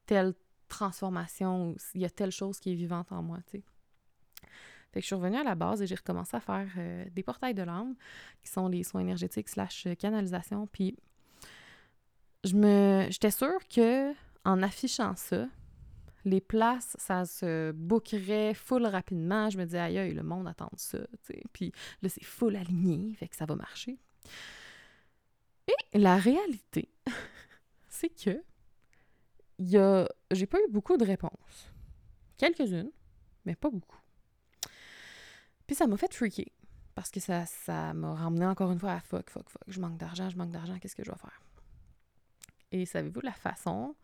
telle 0.08 0.34
transformation, 0.70 1.76
il 1.94 2.02
y 2.02 2.06
a 2.06 2.10
telle 2.10 2.32
chose 2.32 2.60
qui 2.60 2.72
est 2.72 2.76
vivante 2.76 3.12
en 3.12 3.22
moi, 3.22 3.38
tu 3.46 3.58
sais. 3.58 3.64
Fait 4.94 5.00
que 5.00 5.02
je 5.02 5.08
suis 5.08 5.16
revenue 5.16 5.38
à 5.38 5.44
la 5.44 5.56
base 5.56 5.82
et 5.82 5.88
j'ai 5.88 5.96
recommencé 5.96 6.36
à 6.36 6.40
faire 6.40 6.68
euh, 6.78 7.06
des 7.12 7.24
portails 7.24 7.54
de 7.54 7.64
l'âme, 7.64 7.96
qui 8.42 8.50
sont 8.50 8.68
les 8.68 8.84
soins 8.84 9.02
énergétiques 9.02 9.50
slash 9.50 9.88
euh, 9.88 9.96
canalisation. 9.96 10.68
Puis 10.68 10.98
je 12.44 12.56
me 12.56 13.08
j'étais 13.10 13.32
sûre 13.32 13.60
que 13.70 14.12
en 14.44 14.64
affichant 14.64 15.16
ça, 15.16 15.48
les 16.26 16.42
places, 16.42 16.96
ça 17.00 17.26
se 17.26 17.72
bouquerait 17.72 18.54
full 18.54 18.86
rapidement. 18.86 19.50
Je 19.50 19.58
me 19.58 19.66
disais, 19.66 19.80
aïe, 19.80 19.98
aïe 19.98 20.14
le 20.14 20.24
monde 20.24 20.48
attend 20.48 20.70
ça, 20.78 21.00
tu 21.00 21.34
sais. 21.34 21.44
Puis 21.54 21.72
là, 22.02 22.10
c'est 22.10 22.24
full 22.24 22.56
aligné, 22.56 23.14
fait 23.16 23.28
que 23.28 23.36
ça 23.36 23.46
va 23.46 23.56
marcher. 23.56 23.98
Et 25.68 26.00
la 26.00 26.18
réalité, 26.18 26.90
c'est 27.90 28.10
que 28.10 28.44
y 29.60 29.78
a, 29.78 30.08
j'ai 30.32 30.48
pas 30.48 30.58
eu 30.60 30.72
beaucoup 30.72 30.98
de 30.98 31.06
réponses. 31.06 31.72
Quelques-unes, 32.38 32.92
mais 33.46 33.56
pas 33.56 33.70
beaucoup. 33.70 34.00
Puis 35.68 35.76
ça 35.76 35.88
m'a 35.88 35.98
fait 35.98 36.14
freaker. 36.14 36.46
Parce 36.96 37.10
que 37.10 37.20
ça, 37.20 37.46
ça 37.46 37.94
m'a 37.94 38.14
ramené 38.14 38.46
encore 38.46 38.72
une 38.72 38.80
fois 38.80 38.94
à 38.94 39.00
fuck, 39.00 39.30
fuck, 39.30 39.50
fuck. 39.50 39.62
Je 39.68 39.80
manque 39.80 39.98
d'argent, 39.98 40.30
je 40.30 40.38
manque 40.38 40.52
d'argent, 40.52 40.78
qu'est-ce 40.80 40.96
que 40.96 41.04
je 41.04 41.12
vais 41.12 41.18
faire? 41.18 41.42
Et 42.72 42.86
savez-vous 42.86 43.22
la 43.22 43.34
façon 43.34 43.96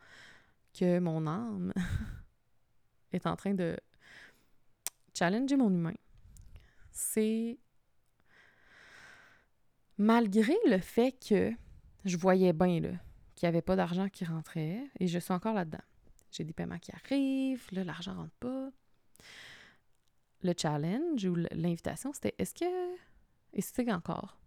mon 0.83 1.27
âme 1.27 1.73
est 3.11 3.25
en 3.25 3.35
train 3.35 3.53
de 3.53 3.77
challenger 5.13 5.57
mon 5.57 5.69
humain? 5.69 5.95
C'est 6.91 7.59
malgré 9.97 10.55
le 10.67 10.79
fait 10.79 11.13
que 11.13 11.51
je 12.05 12.17
voyais 12.17 12.53
bien 12.53 12.79
qu'il 13.35 13.45
n'y 13.45 13.49
avait 13.49 13.61
pas 13.61 13.75
d'argent 13.75 14.09
qui 14.09 14.25
rentrait, 14.25 14.89
et 14.99 15.07
je 15.07 15.19
suis 15.19 15.33
encore 15.33 15.53
là-dedans. 15.53 15.83
J'ai 16.31 16.43
des 16.43 16.53
paiements 16.53 16.79
qui 16.79 16.91
arrivent, 16.91 17.67
là, 17.71 17.83
l'argent 17.83 18.15
rentre 18.15 18.35
pas 18.39 18.69
le 20.43 20.53
challenge 20.57 21.25
ou 21.25 21.35
l'invitation, 21.51 22.13
c'était 22.13 22.35
est-ce 22.37 22.53
que, 22.53 22.95
et 23.53 23.61
c'est 23.61 23.91
encore, 23.91 24.39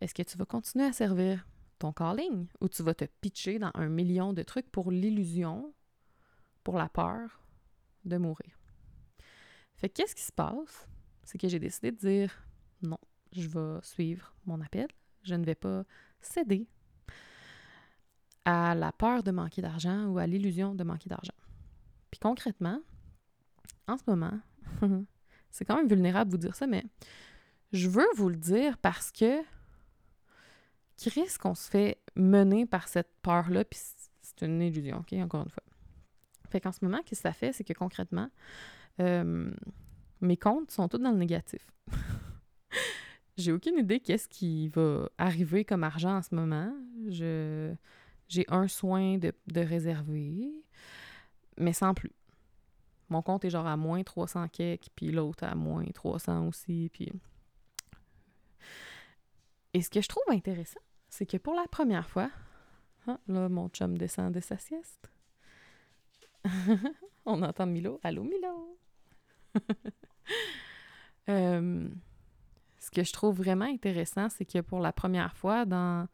est-ce 0.00 0.14
que 0.14 0.22
tu 0.22 0.36
vas 0.36 0.44
continuer 0.44 0.86
à 0.86 0.92
servir? 0.92 1.46
Calling 1.90 2.46
ou 2.60 2.68
tu 2.68 2.84
vas 2.84 2.94
te 2.94 3.04
pitcher 3.20 3.58
dans 3.58 3.72
un 3.74 3.88
million 3.88 4.32
de 4.32 4.42
trucs 4.42 4.70
pour 4.70 4.92
l'illusion, 4.92 5.74
pour 6.62 6.78
la 6.78 6.88
peur 6.88 7.40
de 8.04 8.16
mourir? 8.18 8.56
Fait 9.74 9.88
qu'est-ce 9.88 10.14
qui 10.14 10.22
se 10.22 10.32
passe? 10.32 10.86
C'est 11.24 11.38
que 11.38 11.48
j'ai 11.48 11.58
décidé 11.58 11.90
de 11.90 11.96
dire 11.96 12.46
non, 12.82 12.98
je 13.32 13.48
vais 13.48 13.80
suivre 13.82 14.34
mon 14.46 14.60
appel, 14.60 14.86
je 15.24 15.34
ne 15.34 15.44
vais 15.44 15.56
pas 15.56 15.84
céder 16.20 16.68
à 18.44 18.74
la 18.74 18.92
peur 18.92 19.22
de 19.22 19.30
manquer 19.30 19.62
d'argent 19.62 20.06
ou 20.06 20.18
à 20.18 20.26
l'illusion 20.26 20.74
de 20.74 20.84
manquer 20.84 21.08
d'argent. 21.08 21.34
Puis 22.10 22.20
concrètement, 22.20 22.80
en 23.88 23.96
ce 23.96 24.02
moment, 24.06 24.38
c'est 25.50 25.64
quand 25.64 25.76
même 25.76 25.88
vulnérable 25.88 26.30
de 26.30 26.36
vous 26.36 26.40
dire 26.40 26.54
ça, 26.54 26.66
mais 26.66 26.84
je 27.72 27.88
veux 27.88 28.06
vous 28.16 28.28
le 28.28 28.36
dire 28.36 28.78
parce 28.78 29.10
que 29.10 29.42
risque 31.10 31.40
qu'on 31.40 31.54
se 31.54 31.68
fait 31.68 31.98
mener 32.16 32.66
par 32.66 32.88
cette 32.88 33.10
peur-là, 33.22 33.64
puis 33.64 33.80
c'est 34.20 34.42
une 34.42 34.60
illusion, 34.60 34.98
OK, 34.98 35.12
encore 35.14 35.42
une 35.42 35.50
fois. 35.50 35.62
Fait 36.50 36.60
qu'en 36.60 36.72
ce 36.72 36.84
moment, 36.84 37.00
ce 37.04 37.10
que 37.10 37.16
ça 37.16 37.32
fait, 37.32 37.52
c'est 37.52 37.64
que 37.64 37.72
concrètement, 37.72 38.28
euh, 39.00 39.50
mes 40.20 40.36
comptes 40.36 40.70
sont 40.70 40.88
tous 40.88 40.98
dans 40.98 41.10
le 41.10 41.16
négatif. 41.16 41.66
j'ai 43.36 43.52
aucune 43.52 43.78
idée 43.78 44.00
qu'est-ce 44.00 44.28
qui 44.28 44.68
va 44.68 45.08
arriver 45.18 45.64
comme 45.64 45.84
argent 45.84 46.16
en 46.16 46.22
ce 46.22 46.34
moment. 46.34 46.72
Je, 47.08 47.74
j'ai 48.28 48.44
un 48.48 48.68
soin 48.68 49.18
de, 49.18 49.32
de 49.46 49.60
réserver, 49.60 50.52
mais 51.56 51.72
sans 51.72 51.94
plus. 51.94 52.12
Mon 53.08 53.22
compte 53.22 53.44
est 53.44 53.50
genre 53.50 53.66
à 53.66 53.76
moins 53.76 54.02
300 54.02 54.48
kek, 54.48 54.88
puis 54.96 55.10
l'autre 55.10 55.44
à 55.44 55.54
moins 55.54 55.84
300 55.84 56.46
aussi, 56.48 56.90
puis... 56.92 57.12
Et 59.74 59.80
ce 59.80 59.88
que 59.88 60.02
je 60.02 60.08
trouve 60.08 60.22
intéressant, 60.28 60.80
c'est 61.12 61.26
que 61.26 61.36
pour 61.36 61.54
la 61.54 61.68
première 61.68 62.08
fois, 62.08 62.30
ah, 63.06 63.18
là, 63.28 63.50
mon 63.50 63.68
chum 63.68 63.98
descend 63.98 64.32
de 64.32 64.40
sa 64.40 64.56
sieste. 64.56 65.10
On 67.26 67.42
entend 67.42 67.66
Milo. 67.66 68.00
Allô, 68.02 68.24
Milo! 68.24 68.78
Euh, 71.28 71.88
ce 72.80 72.90
que 72.90 73.04
je 73.04 73.12
trouve 73.12 73.36
vraiment 73.36 73.64
intéressant, 73.64 74.28
c'est 74.28 74.44
que 74.44 74.58
pour 74.58 74.80
la 74.80 74.92
première 74.92 75.36
fois 75.36 75.64
dans 75.64 76.08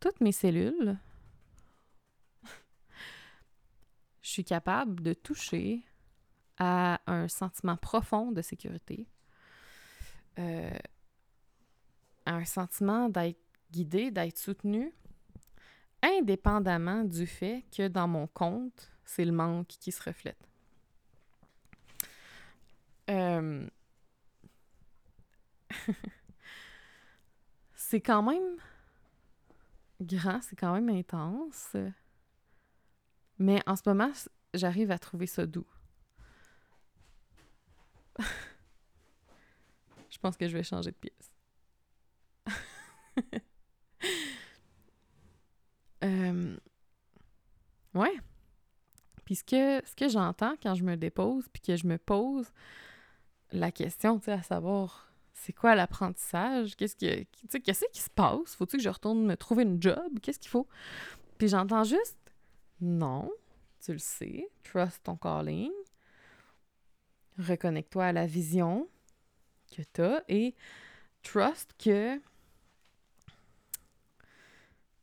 toutes 0.00 0.22
mes 0.22 0.32
cellules, 0.32 0.96
je 4.22 4.28
suis 4.30 4.44
capable 4.44 5.02
de 5.02 5.12
toucher 5.12 5.84
à 6.56 7.02
un 7.06 7.28
sentiment 7.28 7.76
profond 7.76 8.32
de 8.32 8.40
sécurité, 8.40 9.06
euh, 10.38 10.78
à 12.24 12.36
un 12.36 12.46
sentiment 12.46 13.10
d'être 13.10 13.43
guidé, 13.70 14.10
d'être 14.10 14.38
soutenu, 14.38 14.92
indépendamment 16.02 17.04
du 17.04 17.26
fait 17.26 17.64
que 17.74 17.88
dans 17.88 18.08
mon 18.08 18.26
compte, 18.26 18.92
c'est 19.04 19.24
le 19.24 19.32
manque 19.32 19.68
qui 19.68 19.92
se 19.92 20.02
reflète. 20.02 20.48
Euh, 23.10 23.68
c'est 27.74 28.00
quand 28.00 28.22
même 28.22 28.56
grand, 30.00 30.40
c'est 30.42 30.56
quand 30.56 30.72
même 30.74 30.88
intense. 30.88 31.76
Mais 33.38 33.62
en 33.66 33.76
ce 33.76 33.82
moment, 33.86 34.10
j'arrive 34.54 34.90
à 34.90 34.98
trouver 34.98 35.26
ça 35.26 35.46
doux. 35.46 35.66
je 40.10 40.18
pense 40.18 40.36
que 40.36 40.46
je 40.48 40.56
vais 40.56 40.62
changer 40.62 40.92
de 40.92 40.96
pièce. 40.96 41.32
Euh, 46.04 46.56
ouais. 47.94 48.14
Puis 49.24 49.36
ce 49.36 49.44
que, 49.44 49.86
ce 49.86 49.94
que 49.96 50.08
j'entends 50.08 50.54
quand 50.62 50.74
je 50.74 50.84
me 50.84 50.96
dépose, 50.96 51.48
puis 51.52 51.62
que 51.62 51.76
je 51.76 51.86
me 51.86 51.98
pose 51.98 52.52
la 53.52 53.72
question, 53.72 54.18
tu 54.18 54.26
sais, 54.26 54.32
à 54.32 54.42
savoir 54.42 55.12
c'est 55.32 55.52
quoi 55.52 55.74
l'apprentissage? 55.74 56.76
Qu'est-ce 56.76 56.96
qui, 56.96 57.26
qu'est-ce 57.60 57.84
qui 57.92 58.00
se 58.00 58.10
passe? 58.10 58.54
Faut-il 58.54 58.78
que 58.78 58.82
je 58.82 58.88
retourne 58.88 59.24
me 59.24 59.36
trouver 59.36 59.64
une 59.64 59.82
job? 59.82 60.18
Qu'est-ce 60.22 60.38
qu'il 60.38 60.50
faut? 60.50 60.68
Puis 61.38 61.48
j'entends 61.48 61.84
juste 61.84 62.18
non, 62.80 63.30
tu 63.80 63.92
le 63.92 63.98
sais, 63.98 64.48
trust 64.62 65.02
ton 65.04 65.16
calling, 65.16 65.70
reconnecte-toi 67.38 68.06
à 68.06 68.12
la 68.12 68.26
vision 68.26 68.88
que 69.74 69.82
tu 69.92 70.02
as 70.02 70.22
et 70.28 70.54
trust 71.22 71.74
que 71.78 72.20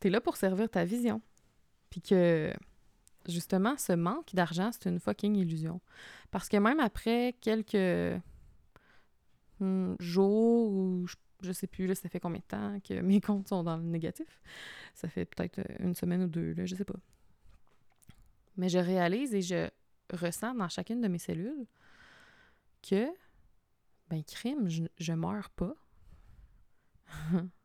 tu 0.01 0.07
es 0.07 0.09
là 0.09 0.19
pour 0.19 0.35
servir 0.35 0.69
ta 0.69 0.83
vision. 0.83 1.21
Puis 1.89 2.01
que, 2.01 2.51
justement, 3.27 3.77
ce 3.77 3.93
manque 3.93 4.33
d'argent, 4.33 4.71
c'est 4.71 4.89
une 4.89 4.99
fucking 4.99 5.35
illusion. 5.35 5.79
Parce 6.31 6.49
que 6.49 6.57
même 6.57 6.79
après 6.79 7.35
quelques 7.39 8.19
hmm, 9.59 9.95
jours 9.99 10.71
ou 10.71 11.05
je, 11.41 11.51
sais 11.51 11.67
plus, 11.67 11.87
là, 11.87 11.95
ça 11.95 12.09
fait 12.09 12.19
combien 12.19 12.39
de 12.39 12.45
temps 12.45 12.79
que 12.81 12.93
mes 13.01 13.21
comptes 13.21 13.47
sont 13.47 13.63
dans 13.63 13.77
le 13.77 13.83
négatif, 13.83 14.41
ça 14.95 15.07
fait 15.07 15.25
peut-être 15.25 15.61
une 15.79 15.93
semaine 15.93 16.23
ou 16.23 16.27
deux, 16.27 16.53
là, 16.53 16.65
je 16.65 16.75
sais 16.75 16.85
pas. 16.85 16.99
Mais 18.57 18.69
je 18.69 18.79
réalise 18.79 19.33
et 19.33 19.41
je 19.41 19.69
ressens 20.11 20.55
dans 20.55 20.67
chacune 20.67 20.99
de 20.99 21.07
mes 21.07 21.19
cellules 21.19 21.65
que, 22.81 23.07
ben, 24.09 24.23
crime, 24.23 24.67
je, 24.67 24.83
je 24.97 25.13
meurs 25.13 25.51
pas. 25.51 25.73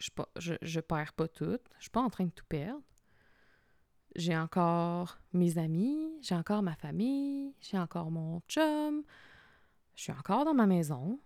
je, 0.00 0.10
je, 0.36 0.54
je 0.60 0.80
perds 0.80 1.12
pas 1.12 1.28
tout. 1.28 1.58
Je 1.76 1.82
suis 1.82 1.90
pas 1.90 2.00
en 2.00 2.10
train 2.10 2.24
de 2.24 2.30
tout 2.30 2.46
perdre. 2.48 2.82
J'ai 4.16 4.36
encore 4.36 5.18
mes 5.32 5.56
amis, 5.58 6.18
j'ai 6.20 6.34
encore 6.34 6.62
ma 6.62 6.74
famille, 6.74 7.54
j'ai 7.60 7.78
encore 7.78 8.10
mon 8.10 8.40
chum, 8.48 9.04
je 9.94 10.02
suis 10.02 10.12
encore 10.12 10.44
dans 10.44 10.52
ma 10.54 10.66
maison, 10.66 11.20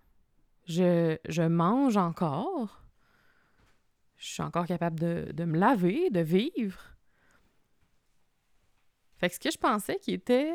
je, 0.67 1.17
je 1.27 1.43
mange 1.43 1.97
encore, 1.97 2.83
je 4.19 4.27
suis 4.27 4.43
encore 4.43 4.67
capable 4.67 5.01
de, 5.01 5.33
de 5.33 5.45
me 5.47 5.59
laver, 5.59 6.11
de 6.11 6.21
vivre. 6.21 6.79
Fait 9.17 9.31
que 9.31 9.37
ce 9.37 9.41
que 9.41 9.51
je 9.51 9.57
pensais 9.57 9.97
qui 9.97 10.13
était 10.13 10.53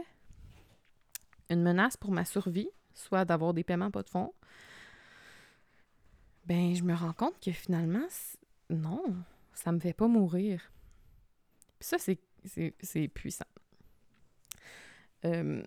une 1.49 1.63
menace 1.63 1.97
pour 1.97 2.11
ma 2.11 2.25
survie, 2.25 2.69
soit 2.93 3.25
d'avoir 3.25 3.55
des 3.55 3.63
paiements 3.63 3.89
pas 3.89 4.03
de 4.03 4.09
fonds, 4.09 4.35
ben 6.49 6.73
je 6.73 6.83
me 6.83 6.95
rends 6.95 7.13
compte 7.13 7.39
que 7.39 7.51
finalement, 7.51 8.07
non, 8.71 9.15
ça 9.53 9.71
me 9.71 9.79
fait 9.79 9.93
pas 9.93 10.07
mourir. 10.07 10.71
Puis 11.77 11.87
ça, 11.87 11.97
c'est 11.99 13.07
puissant. 13.09 13.45
Euh, 15.25 15.63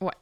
ouais. 0.00 0.14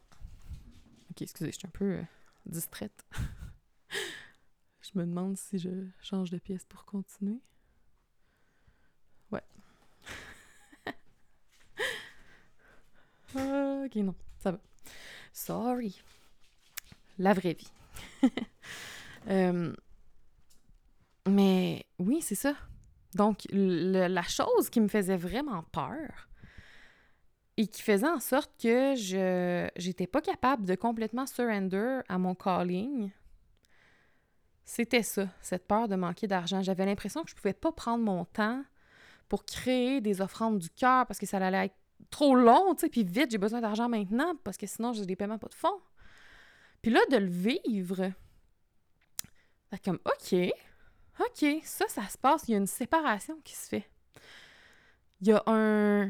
Ok, 1.10 1.20
excusez, 1.20 1.52
je 1.52 1.58
suis 1.58 1.66
un 1.66 1.70
peu 1.70 1.96
euh, 1.96 2.02
distraite. 2.46 3.04
je 3.90 4.90
me 4.94 5.04
demande 5.04 5.36
si 5.36 5.58
je 5.58 5.86
change 6.00 6.30
de 6.30 6.38
pièce 6.38 6.64
pour 6.64 6.86
continuer. 6.86 7.42
Ouais. 9.30 9.44
ok, 13.84 13.96
non, 13.96 14.14
ça 14.38 14.52
va. 14.52 14.60
Sorry 15.34 16.00
la 17.18 17.32
vraie 17.32 17.54
vie. 17.54 17.72
Euh, 19.28 19.72
mais 21.26 21.84
oui, 21.98 22.20
c'est 22.22 22.36
ça. 22.36 22.54
Donc, 23.16 23.40
la 23.50 24.22
chose 24.22 24.70
qui 24.70 24.80
me 24.80 24.86
faisait 24.86 25.16
vraiment 25.16 25.64
peur 25.72 26.28
et 27.56 27.66
qui 27.66 27.82
faisait 27.82 28.08
en 28.08 28.20
sorte 28.20 28.52
que 28.62 28.94
je 28.94 29.68
j'étais 29.76 30.06
pas 30.06 30.20
capable 30.20 30.64
de 30.64 30.76
complètement 30.76 31.26
surrender 31.26 32.02
à 32.08 32.18
mon 32.18 32.36
calling, 32.36 33.10
c'était 34.64 35.02
ça, 35.02 35.28
cette 35.40 35.66
peur 35.66 35.88
de 35.88 35.96
manquer 35.96 36.26
d'argent. 36.26 36.60
J'avais 36.62 36.84
l'impression 36.84 37.22
que 37.22 37.30
je 37.30 37.34
pouvais 37.34 37.54
pas 37.54 37.72
prendre 37.72 38.04
mon 38.04 38.24
temps 38.26 38.62
pour 39.28 39.44
créer 39.44 40.00
des 40.00 40.20
offrandes 40.20 40.58
du 40.58 40.70
cœur 40.70 41.06
parce 41.06 41.18
que 41.18 41.26
ça 41.26 41.38
allait 41.38 41.66
être 41.66 41.76
trop 42.10 42.34
long, 42.34 42.74
tu 42.74 42.82
sais, 42.82 42.88
puis 42.88 43.04
vite, 43.04 43.30
j'ai 43.30 43.38
besoin 43.38 43.60
d'argent 43.60 43.88
maintenant 43.88 44.34
parce 44.44 44.56
que 44.56 44.66
sinon 44.66 44.92
j'ai 44.92 45.06
des 45.06 45.16
paiements 45.16 45.38
pas 45.38 45.48
de 45.48 45.54
fonds. 45.54 45.80
Puis 46.82 46.90
là, 46.90 47.00
de 47.10 47.16
le 47.16 47.26
vivre, 47.26 48.12
fait 49.70 49.84
comme, 49.84 49.98
OK, 50.04 50.52
OK, 51.18 51.46
ça, 51.64 51.88
ça 51.88 52.06
se 52.08 52.18
passe. 52.18 52.48
Il 52.48 52.52
y 52.52 52.54
a 52.54 52.58
une 52.58 52.66
séparation 52.66 53.40
qui 53.42 53.54
se 53.54 53.68
fait. 53.68 53.90
Il 55.20 55.28
y 55.28 55.32
a 55.32 55.42
un. 55.46 56.08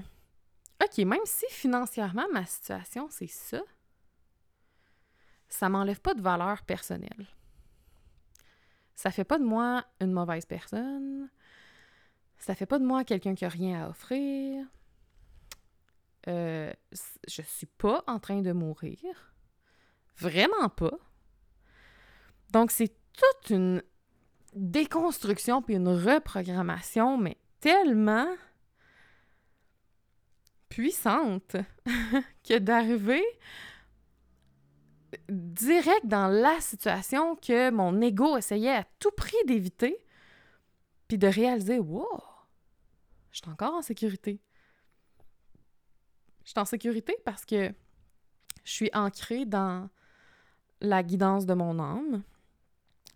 OK, 0.83 0.99
même 0.99 1.25
si 1.25 1.47
financièrement, 1.51 2.27
ma 2.33 2.45
situation, 2.45 3.09
c'est 3.11 3.29
ça, 3.29 3.63
ça 5.49 5.69
m'enlève 5.69 6.01
pas 6.01 6.15
de 6.15 6.21
valeur 6.21 6.63
personnelle. 6.63 7.27
Ça 8.95 9.11
fait 9.11 9.25
pas 9.25 9.39
de 9.39 9.45
moi 9.45 9.85
une 10.01 10.13
mauvaise 10.13 10.45
personne. 10.45 11.31
Ça 12.39 12.55
fait 12.55 12.67
pas 12.67 12.79
de 12.79 12.85
moi 12.85 13.05
quelqu'un 13.05 13.35
qui 13.35 13.45
a 13.45 13.49
rien 13.49 13.85
à 13.85 13.89
offrir. 13.89 14.67
Euh, 16.29 16.73
je 17.29 17.43
suis 17.43 17.67
pas 17.67 18.03
en 18.07 18.19
train 18.19 18.43
de 18.43 18.53
mourir. 18.53 19.36
Vraiment 20.19 20.69
pas. 20.69 20.99
Donc, 22.51 22.71
c'est 22.71 22.95
toute 23.13 23.51
une 23.51 23.83
déconstruction 24.55 25.63
puis 25.63 25.75
une 25.75 25.89
reprogrammation, 25.89 27.19
mais 27.19 27.37
tellement 27.61 28.29
puissante 30.69 31.57
que 32.45 32.59
d'arriver 32.59 33.25
direct 35.29 36.07
dans 36.07 36.29
la 36.29 36.61
situation 36.61 37.37
que 37.37 37.71
mon 37.71 38.01
ego 38.01 38.37
essayait 38.37 38.77
à 38.77 38.85
tout 38.99 39.11
prix 39.13 39.37
d'éviter, 39.47 40.05
puis 41.09 41.19
de 41.19 41.27
réaliser, 41.27 41.79
wow, 41.79 42.23
je 43.31 43.39
suis 43.39 43.51
encore 43.51 43.75
en 43.75 43.83
sécurité. 43.83 44.41
Je 46.45 46.51
suis 46.51 46.61
en 46.61 46.65
sécurité 46.65 47.17
parce 47.25 47.45
que 47.45 47.73
je 48.65 48.71
suis 48.71 48.91
ancrée 48.93 49.47
dans 49.47 49.89
la 50.81 51.03
guidance 51.03 51.47
de 51.47 51.55
mon 51.55 51.79
âme. 51.79 52.23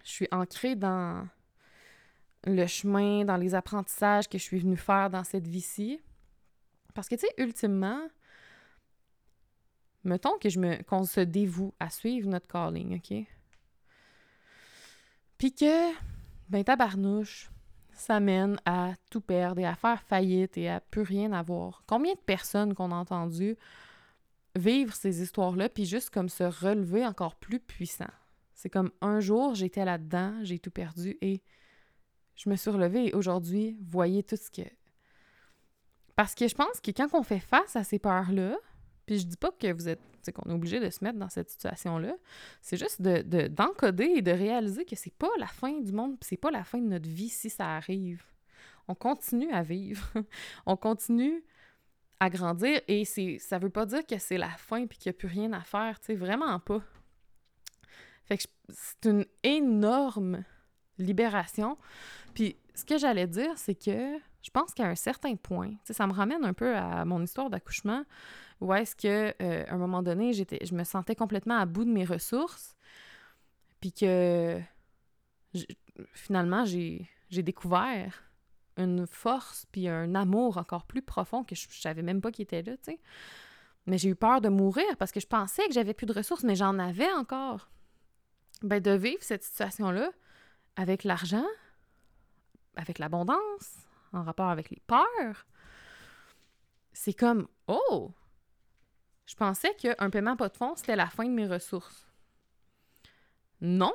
Je 0.05 0.11
suis 0.11 0.29
ancrée 0.31 0.77
dans 0.77 1.27
le 2.45 2.67
chemin, 2.67 3.25
dans 3.25 3.37
les 3.37 3.55
apprentissages 3.55 4.29
que 4.29 4.39
je 4.39 4.43
suis 4.43 4.59
venue 4.59 4.77
faire 4.77 5.11
dans 5.11 5.25
cette 5.25 5.47
vie-ci. 5.47 6.01
Parce 6.95 7.09
que, 7.09 7.15
tu 7.15 7.27
sais, 7.27 7.35
ultimement, 7.39 8.01
mettons 10.05 10.39
que 10.39 10.49
je 10.49 10.59
me, 10.59 10.83
qu'on 10.85 11.05
se 11.05 11.21
dévoue 11.21 11.75
à 11.79 11.91
suivre 11.91 12.29
notre 12.29 12.49
calling, 12.49 12.97
OK? 12.97 13.27
Puis 15.39 15.55
que, 15.55 15.93
ben, 16.49 16.65
tabarnouche, 16.65 17.51
ça 17.93 18.21
mène 18.21 18.59
à 18.65 18.93
tout 19.11 19.21
perdre 19.21 19.61
et 19.61 19.67
à 19.67 19.75
faire 19.75 20.03
faillite 20.03 20.57
et 20.57 20.69
à 20.69 20.81
plus 20.81 21.03
rien 21.03 21.33
avoir. 21.33 21.83
Combien 21.87 22.15
de 22.15 22.21
personnes 22.21 22.75
qu'on 22.75 22.93
a 22.93 22.97
entendu 22.97 23.57
vivre 24.57 24.95
ces 24.95 25.23
histoires-là, 25.23 25.69
puis 25.69 25.85
juste 25.85 26.11
comme 26.11 26.29
se 26.29 26.45
relever 26.45 27.07
encore 27.07 27.37
plus 27.37 27.61
puissant. 27.61 28.11
C'est 28.55 28.71
comme 28.71 28.91
un 29.01 29.21
jour, 29.21 29.55
j'étais 29.55 29.85
là-dedans, 29.85 30.39
j'ai 30.43 30.59
tout 30.59 30.71
perdu 30.71 31.17
et 31.21 31.43
je 32.37 32.51
me 32.51 32.57
suis 32.57 32.71
relevée 32.71 33.09
et 33.09 33.15
aujourd'hui, 33.15 33.79
voyez 33.81 34.23
tout 34.23 34.37
ce 34.37 34.51
que. 34.51 34.69
Parce 36.17 36.35
que 36.35 36.49
je 36.49 36.55
pense 36.55 36.81
que 36.81 36.91
quand 36.91 37.09
on 37.15 37.23
fait 37.23 37.41
face 37.41 37.77
à 37.77 37.85
ces 37.85 37.99
peurs-là, 37.99 38.57
puis 39.07 39.19
je 39.19 39.27
dis 39.27 39.37
pas 39.37 39.51
que 39.51 39.73
vous 39.73 39.89
êtes, 39.89 40.01
c'est 40.23 40.33
qu'on 40.33 40.51
est 40.51 40.55
obligé 40.55 40.81
de 40.81 40.91
se 40.91 41.03
mettre 41.03 41.19
dans 41.19 41.29
cette 41.29 41.51
situation-là, 41.51 42.15
c'est 42.61 42.77
juste 42.77 43.01
de, 43.01 43.49
d'encoder 43.49 44.13
et 44.17 44.23
de 44.23 44.31
réaliser 44.31 44.85
que 44.85 44.97
c'est 44.97 45.15
pas 45.15 45.31
la 45.39 45.47
fin 45.47 45.81
du 45.81 45.93
monde, 45.93 46.17
c'est 46.21 46.37
pas 46.37 46.51
la 46.51 46.65
fin 46.65 46.79
de 46.79 46.87
notre 46.87 47.09
vie 47.09 47.31
si 47.31 47.49
ça 47.51 47.77
arrive. 47.77 48.23
On 48.89 48.95
continue 48.95 49.51
à 49.53 49.63
vivre. 49.63 50.13
on 50.67 50.77
continue 50.77 51.43
à 52.21 52.29
grandir 52.29 52.81
et 52.87 53.05
c'est 53.05 53.39
ça 53.39 53.59
veut 53.59 53.71
pas 53.71 53.87
dire 53.87 54.07
que 54.07 54.19
c'est 54.19 54.37
la 54.37 54.51
fin 54.51 54.87
puis 54.87 54.99
qu'il 54.99 55.11
n'y 55.11 55.17
a 55.17 55.19
plus 55.19 55.29
rien 55.29 55.53
à 55.53 55.63
faire, 55.63 55.99
tu 56.01 56.07
sais, 56.07 56.15
vraiment 56.15 56.61
pas. 56.61 56.83
Fait 58.27 58.37
que 58.37 58.45
c'est 58.69 59.09
une 59.09 59.25
énorme 59.43 60.45
libération. 60.99 61.79
Puis 62.35 62.57
ce 62.75 62.85
que 62.85 62.99
j'allais 62.99 63.27
dire, 63.27 63.57
c'est 63.57 63.75
que 63.75 64.19
je 64.43 64.51
pense 64.51 64.73
qu'à 64.73 64.87
un 64.87 64.95
certain 64.95 65.35
point, 65.37 65.73
ça 65.85 66.07
me 66.07 66.13
ramène 66.13 66.45
un 66.45 66.53
peu 66.53 66.77
à 66.77 67.05
mon 67.05 67.23
histoire 67.23 67.51
d'accouchement, 67.51 68.05
où 68.61 68.73
est-ce 68.73 68.95
que 68.95 69.35
euh, 69.43 69.65
un 69.69 69.77
moment 69.77 70.03
donné, 70.03 70.33
je 70.33 70.75
me 70.75 70.85
sentais 70.85 71.15
complètement 71.15 71.59
à 71.59 71.67
bout 71.67 71.85
de 71.85 71.91
mes 71.91 72.05
ressources, 72.05 72.77
puis 73.81 73.93
que 73.93 74.61
finalement 76.13 76.65
j'ai 76.65 77.09
découvert 77.31 78.30
une 78.81 79.07
force 79.07 79.67
puis 79.71 79.89
un 79.89 80.15
amour 80.15 80.59
encore 80.59 80.85
plus 80.85 81.03
profond 81.03 81.45
que 81.45 81.55
je, 81.55 81.69
je 81.71 81.81
savais 81.81 82.03
même 82.03 82.21
pas 82.21 82.33
qu'il 82.33 82.43
était 82.43 82.63
là, 82.63 82.77
tu 82.79 82.93
sais. 82.93 83.01
Mais 83.87 83.99
j'ai 83.99 84.09
eu 84.11 84.17
peur 84.17 84.41
de 84.41 84.49
mourir 84.49 84.97
parce 84.99 85.13
que 85.13 85.21
je 85.21 85.27
pensais 85.27 85.67
que 85.67 85.73
j'avais 85.73 85.95
plus 85.95 86.07
de 86.07 86.13
ressources, 86.13 86.45
mais 86.45 86.55
j'en 86.55 86.79
avais 86.79 87.11
encore. 87.13 87.71
Ben, 88.63 88.81
de 88.81 88.91
vivre 88.91 89.23
cette 89.23 89.43
situation-là 89.43 90.11
avec 90.77 91.05
l'argent, 91.05 91.47
avec 92.77 92.99
l'abondance, 92.99 93.87
en 94.13 94.23
rapport 94.23 94.51
avec 94.51 94.71
les 94.71 94.81
peurs, 94.87 95.47
c'est 96.93 97.15
comme 97.15 97.49
Oh! 97.67 98.13
Je 99.27 99.35
pensais 99.35 99.75
qu'un 99.77 100.11
paiement 100.11 100.37
pas 100.37 100.49
de 100.49 100.57
fonds, 100.57 100.75
c'était 100.75 100.97
la 100.97 101.07
fin 101.07 101.25
de 101.25 101.31
mes 101.31 101.47
ressources. 101.47 102.07
Non! 103.61 103.95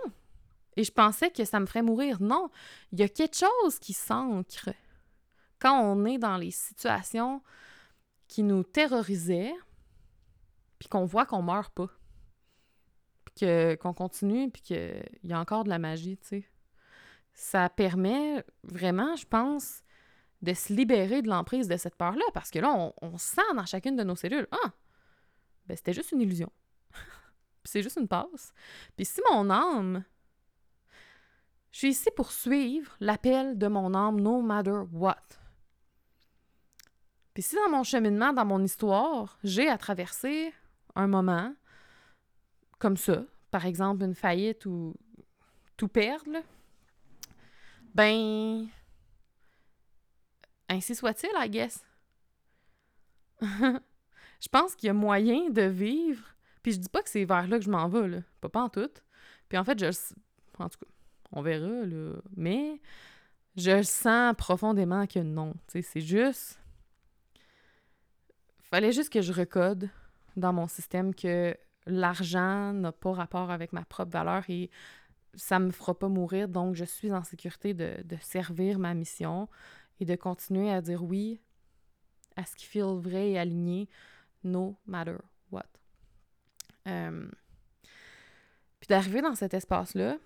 Et 0.78 0.84
je 0.84 0.92
pensais 0.92 1.32
que 1.32 1.46
ça 1.46 1.60
me 1.60 1.66
ferait 1.66 1.82
mourir. 1.82 2.22
Non, 2.22 2.50
il 2.92 3.00
y 3.00 3.04
a 3.04 3.10
quelque 3.10 3.38
chose 3.38 3.80
qui 3.80 3.94
s'ancre 3.94 4.70
quand 5.60 5.82
on 5.82 6.06
est 6.06 6.18
dans 6.18 6.38
les 6.38 6.52
situations 6.52 7.42
qui 8.28 8.44
nous 8.44 8.64
terrorisaient, 8.64 9.54
puis 10.80 10.90
qu'on 10.90 11.06
voit 11.06 11.26
qu'on 11.26 11.42
meurt 11.42 11.74
pas, 11.74 11.90
puis 13.26 13.78
qu'on 13.78 13.94
continue, 13.94 14.50
puis 14.50 14.62
qu'il 14.62 15.04
y 15.24 15.34
a 15.34 15.40
encore 15.40 15.64
de 15.64 15.70
la 15.70 15.80
magie, 15.80 16.18
tu 16.18 16.28
sais. 16.28 16.50
Ça 17.34 17.70
permet 17.70 18.46
vraiment, 18.64 19.16
je 19.16 19.26
pense, 19.26 19.84
de 20.42 20.54
se 20.54 20.72
libérer 20.72 21.22
de 21.22 21.28
l'emprise 21.28 21.68
de 21.68 21.78
cette 21.78 21.96
peur-là, 21.96 22.26
parce 22.34 22.52
que 22.52 22.60
là, 22.60 22.94
on, 23.02 23.18
sent 23.18 23.42
dans 23.56 23.66
chacune 23.66 23.96
de 23.96 24.04
nos 24.04 24.16
cellules, 24.16 24.48
ah, 24.52 24.72
ben 25.66 25.76
c'était 25.76 25.94
juste 25.94 26.12
une 26.12 26.22
illusion. 26.22 26.52
puis 26.92 27.72
c'est 27.72 27.82
juste 27.82 27.98
une 27.98 28.08
passe. 28.08 28.54
Puis 28.96 29.06
si 29.06 29.22
mon 29.32 29.50
âme 29.50 30.04
je 31.76 31.80
suis 31.80 31.90
ici 31.90 32.10
pour 32.16 32.32
suivre 32.32 32.96
l'appel 33.02 33.58
de 33.58 33.68
mon 33.68 33.94
âme, 33.94 34.22
no 34.22 34.42
matter 34.42 34.84
what. 34.94 35.18
Puis 37.34 37.44
si 37.44 37.58
dans 37.58 37.70
mon 37.70 37.84
cheminement, 37.84 38.32
dans 38.32 38.46
mon 38.46 38.64
histoire, 38.64 39.38
j'ai 39.44 39.68
à 39.68 39.78
traverser 39.78 40.54
un 40.96 41.08
moment 41.08 41.54
comme 42.80 42.96
ça, 42.96 43.26
par 43.52 43.66
exemple 43.66 44.06
une 44.06 44.16
faillite 44.16 44.66
ou 44.66 44.94
tout 45.76 45.90
perdre, 45.90 46.42
ben 47.94 48.70
ainsi 50.70 50.96
soit-il, 50.96 51.30
I 51.36 51.50
guess. 51.50 51.84
je 53.42 54.48
pense 54.50 54.78
qu'il 54.78 54.88
y 54.88 54.92
a 54.92 54.94
moyen 54.94 55.50
de 55.50 55.64
vivre. 55.64 56.24
Puis 56.64 56.72
je 56.72 56.78
dis 56.78 56.88
pas 56.88 57.04
que 57.04 57.10
c'est 57.10 57.26
vers 57.26 57.50
là 57.50 57.60
que 57.60 57.66
je 57.66 57.70
m'en 57.70 57.90
vais, 57.90 58.08
là. 58.08 58.20
Pas, 58.40 58.48
pas 58.48 58.62
en 58.62 58.70
tout. 58.70 58.92
Puis 59.50 59.58
en 59.58 59.66
fait, 59.66 59.78
je. 59.78 59.88
En 60.58 60.70
tout 60.70 60.80
cas, 60.80 60.95
on 61.36 61.42
verra, 61.42 61.86
là. 61.86 62.14
Mais 62.36 62.82
je 63.56 63.84
sens 63.84 64.34
profondément 64.38 65.06
que 65.06 65.20
non. 65.20 65.54
C'est 65.68 66.02
juste. 66.02 66.60
Fallait 68.64 68.92
juste 68.92 69.12
que 69.12 69.22
je 69.22 69.32
recode 69.32 69.90
dans 70.36 70.52
mon 70.52 70.68
système 70.68 71.14
que 71.14 71.56
l'argent 71.86 72.74
n'a 72.74 72.92
pas 72.92 73.14
rapport 73.14 73.52
avec 73.52 73.72
ma 73.74 73.86
propre 73.86 74.12
valeur 74.12 74.44
et 74.50 74.70
ça 75.36 75.60
me 75.60 75.72
fera 75.72 75.98
pas 75.98 76.08
mourir. 76.08 76.48
Donc, 76.48 76.76
je 76.76 76.86
suis 76.86 77.12
en 77.14 77.24
sécurité 77.24 77.74
de, 77.74 78.18
servir 78.22 78.80
ma 78.80 78.94
mission 78.94 79.48
et 80.00 80.06
de 80.06 80.16
continuer 80.16 80.72
à 80.72 80.82
dire 80.82 81.04
oui 81.04 81.40
à 82.36 82.46
ce 82.46 82.56
qui 82.56 82.66
feel 82.66 82.98
vrai 83.00 83.32
et 83.32 83.40
aligné, 83.40 83.88
no 84.44 84.76
matter 84.86 85.16
what. 85.52 85.64
Euh, 86.88 87.30
puis 88.80 88.88
d'arriver 88.90 89.22
dans 89.22 89.36
cet 89.36 89.54
espace-là, 89.54 90.18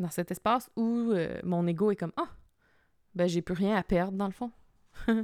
dans 0.00 0.10
cet 0.10 0.30
espace 0.30 0.70
où 0.76 1.12
euh, 1.12 1.38
mon 1.44 1.66
ego 1.66 1.90
est 1.90 1.96
comme 1.96 2.12
Ah, 2.16 2.28
ben 3.14 3.28
j'ai 3.28 3.42
plus 3.42 3.54
rien 3.54 3.76
à 3.76 3.82
perdre 3.82 4.16
dans 4.16 4.26
le 4.26 4.32
fond. 4.32 4.50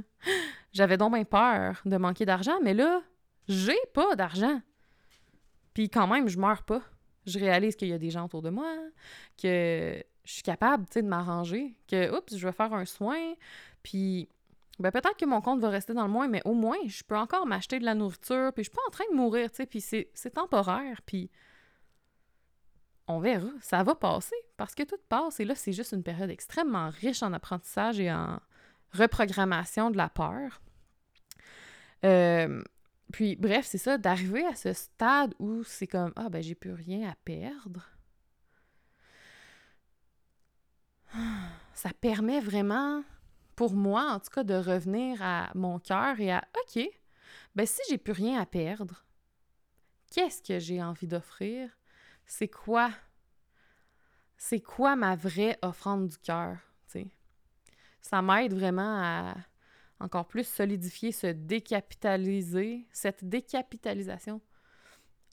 J'avais 0.71 0.97
donc 0.97 1.27
peur 1.27 1.81
de 1.85 1.97
manquer 1.97 2.25
d'argent, 2.25 2.59
mais 2.63 2.73
là, 2.73 3.01
j'ai 3.47 3.77
pas 3.93 4.15
d'argent. 4.15 4.61
Puis 5.73 5.89
quand 5.89 6.07
même, 6.07 6.27
je 6.27 6.39
meurs 6.39 6.63
pas. 6.63 6.81
Je 7.25 7.39
réalise 7.39 7.75
qu'il 7.75 7.89
y 7.89 7.93
a 7.93 7.97
des 7.97 8.09
gens 8.09 8.25
autour 8.25 8.41
de 8.41 8.49
moi, 8.49 8.73
que 9.41 10.01
je 10.23 10.33
suis 10.33 10.43
capable, 10.43 10.85
tu 10.85 10.93
sais, 10.93 11.01
de 11.01 11.07
m'arranger, 11.07 11.75
que, 11.87 12.15
oups, 12.15 12.35
je 12.35 12.47
vais 12.47 12.53
faire 12.53 12.73
un 12.73 12.85
soin, 12.85 13.33
puis 13.83 14.29
ben 14.79 14.91
peut-être 14.91 15.17
que 15.17 15.25
mon 15.25 15.41
compte 15.41 15.59
va 15.59 15.69
rester 15.69 15.93
dans 15.93 16.05
le 16.05 16.11
moins, 16.11 16.27
mais 16.27 16.41
au 16.45 16.53
moins, 16.53 16.77
je 16.85 17.03
peux 17.03 17.17
encore 17.17 17.45
m'acheter 17.45 17.79
de 17.79 17.85
la 17.85 17.95
nourriture, 17.95 18.51
puis 18.53 18.63
je 18.63 18.69
suis 18.69 18.75
pas 18.75 18.81
en 18.87 18.91
train 18.91 19.05
de 19.11 19.15
mourir, 19.15 19.49
tu 19.49 19.57
sais, 19.57 19.65
puis 19.65 19.81
c'est 19.81 20.29
temporaire, 20.33 21.01
puis 21.05 21.29
on 23.07 23.19
verra, 23.19 23.49
ça 23.61 23.83
va 23.83 23.95
passer 23.95 24.35
parce 24.57 24.75
que 24.75 24.83
tout 24.83 24.99
passe 25.09 25.39
et 25.39 25.45
là, 25.45 25.55
c'est 25.55 25.73
juste 25.73 25.93
une 25.93 26.03
période 26.03 26.29
extrêmement 26.29 26.89
riche 26.89 27.23
en 27.23 27.33
apprentissage 27.33 27.99
et 27.99 28.11
en 28.11 28.39
reprogrammation 28.93 29.91
de 29.91 29.97
la 29.97 30.09
peur. 30.09 30.61
Euh, 32.03 32.63
puis, 33.11 33.35
bref, 33.37 33.65
c'est 33.65 33.77
ça, 33.77 33.97
d'arriver 33.97 34.45
à 34.45 34.55
ce 34.55 34.73
stade 34.73 35.33
où 35.39 35.63
c'est 35.63 35.87
comme 35.87 36.11
Ah, 36.15 36.29
ben, 36.29 36.43
j'ai 36.43 36.55
plus 36.55 36.73
rien 36.73 37.09
à 37.09 37.15
perdre. 37.23 37.89
Ça 41.73 41.91
permet 42.01 42.41
vraiment, 42.41 43.03
pour 43.55 43.73
moi 43.73 44.11
en 44.11 44.19
tout 44.19 44.31
cas, 44.31 44.43
de 44.43 44.55
revenir 44.55 45.21
à 45.21 45.49
mon 45.55 45.79
cœur 45.79 46.19
et 46.19 46.31
à 46.31 46.43
OK, 46.55 46.83
ben, 47.55 47.65
si 47.65 47.81
j'ai 47.89 47.97
plus 47.97 48.13
rien 48.13 48.41
à 48.41 48.45
perdre, 48.45 49.05
qu'est-ce 50.11 50.41
que 50.41 50.59
j'ai 50.59 50.83
envie 50.83 51.07
d'offrir? 51.07 51.69
c'est 52.27 52.49
quoi 52.49 52.91
c'est 54.37 54.61
quoi 54.61 54.95
ma 54.95 55.15
vraie 55.15 55.57
offrande 55.61 56.07
du 56.07 56.17
cœur, 56.17 56.57
Ça 58.01 58.21
m'aide 58.21 58.53
vraiment 58.53 59.01
à 59.01 59.35
encore 59.99 60.27
plus 60.27 60.47
solidifier, 60.47 61.11
se 61.11 61.27
décapitaliser, 61.27 62.87
cette 62.91 63.27
décapitalisation 63.27 64.39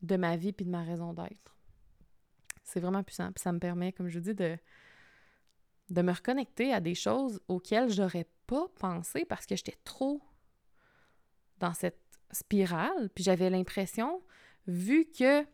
de 0.02 0.16
ma 0.16 0.36
vie 0.36 0.52
puis 0.52 0.64
de 0.64 0.70
ma 0.70 0.82
raison 0.82 1.12
d'être. 1.12 1.54
C'est 2.64 2.80
vraiment 2.80 3.02
puissant. 3.04 3.30
Puis 3.30 3.42
ça 3.42 3.52
me 3.52 3.58
permet, 3.58 3.92
comme 3.92 4.08
je 4.08 4.18
dis, 4.18 4.34
de, 4.34 4.58
de 5.90 6.02
me 6.02 6.12
reconnecter 6.12 6.72
à 6.72 6.80
des 6.80 6.94
choses 6.94 7.40
auxquelles 7.46 7.90
j'aurais 7.90 8.26
pas 8.46 8.66
pensé 8.80 9.24
parce 9.24 9.46
que 9.46 9.54
j'étais 9.54 9.78
trop 9.84 10.22
dans 11.58 11.74
cette 11.74 12.00
spirale. 12.32 13.10
Puis 13.14 13.22
j'avais 13.22 13.50
l'impression, 13.50 14.22
vu 14.66 15.06
que 15.16 15.46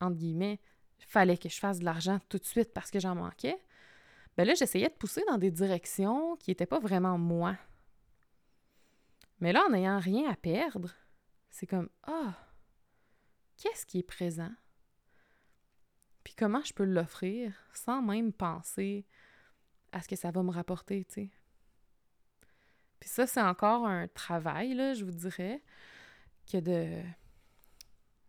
entre 0.00 0.16
guillemets, 0.16 0.58
il 0.64 0.69
fallait 1.06 1.38
que 1.38 1.48
je 1.48 1.58
fasse 1.58 1.78
de 1.80 1.84
l'argent 1.84 2.18
tout 2.28 2.38
de 2.38 2.44
suite 2.44 2.72
parce 2.72 2.90
que 2.90 3.00
j'en 3.00 3.14
manquais, 3.14 3.58
ben 4.36 4.46
là, 4.46 4.54
j'essayais 4.54 4.88
de 4.88 4.94
pousser 4.94 5.22
dans 5.28 5.38
des 5.38 5.50
directions 5.50 6.36
qui 6.36 6.50
n'étaient 6.50 6.66
pas 6.66 6.78
vraiment 6.78 7.18
moi. 7.18 7.56
Mais 9.40 9.52
là, 9.52 9.64
en 9.66 9.70
n'ayant 9.70 9.98
rien 9.98 10.30
à 10.30 10.36
perdre, 10.36 10.94
c'est 11.50 11.66
comme 11.66 11.88
Ah, 12.04 12.36
qu'est-ce 13.56 13.86
qui 13.86 13.98
est 13.98 14.02
présent? 14.02 14.52
Puis 16.24 16.34
comment 16.34 16.62
je 16.62 16.72
peux 16.72 16.84
l'offrir 16.84 17.54
sans 17.72 18.02
même 18.02 18.32
penser 18.32 19.06
à 19.92 20.02
ce 20.02 20.08
que 20.08 20.16
ça 20.16 20.30
va 20.30 20.42
me 20.42 20.50
rapporter, 20.50 21.04
tu 21.06 21.14
sais? 21.14 21.30
Puis 23.00 23.08
ça, 23.08 23.26
c'est 23.26 23.40
encore 23.40 23.86
un 23.86 24.08
travail, 24.08 24.74
là, 24.74 24.92
je 24.92 25.04
vous 25.04 25.10
dirais, 25.10 25.62
que 26.50 26.58
de, 26.58 27.02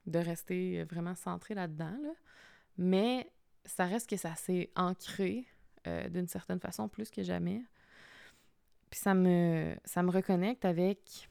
de 0.08 0.20
rester 0.20 0.84
vraiment 0.86 1.16
centré 1.16 1.54
là-dedans, 1.54 1.98
là. 2.02 2.14
Mais 2.82 3.32
ça 3.64 3.86
reste 3.86 4.10
que 4.10 4.18
ça 4.18 4.34
s'est 4.34 4.72
ancré 4.76 5.46
euh, 5.86 6.10
d'une 6.10 6.28
certaine 6.28 6.60
façon 6.60 6.90
plus 6.90 7.12
que 7.12 7.22
jamais. 7.22 7.64
Puis 8.90 9.00
ça 9.00 9.14
me, 9.14 9.76
ça 9.86 10.02
me 10.02 10.10
reconnecte 10.10 10.66
avec, 10.66 11.30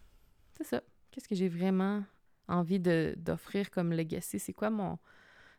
c'est 0.57 0.65
ça, 0.65 0.81
qu'est-ce 1.11 1.29
que 1.29 1.35
j'ai 1.35 1.49
vraiment 1.49 2.05
envie 2.47 2.79
d'offrir 2.79 3.73
comme 3.73 3.93
legacy? 3.93 4.39
C'est 4.39 4.53
quoi 4.53 4.71
mon, 4.71 4.97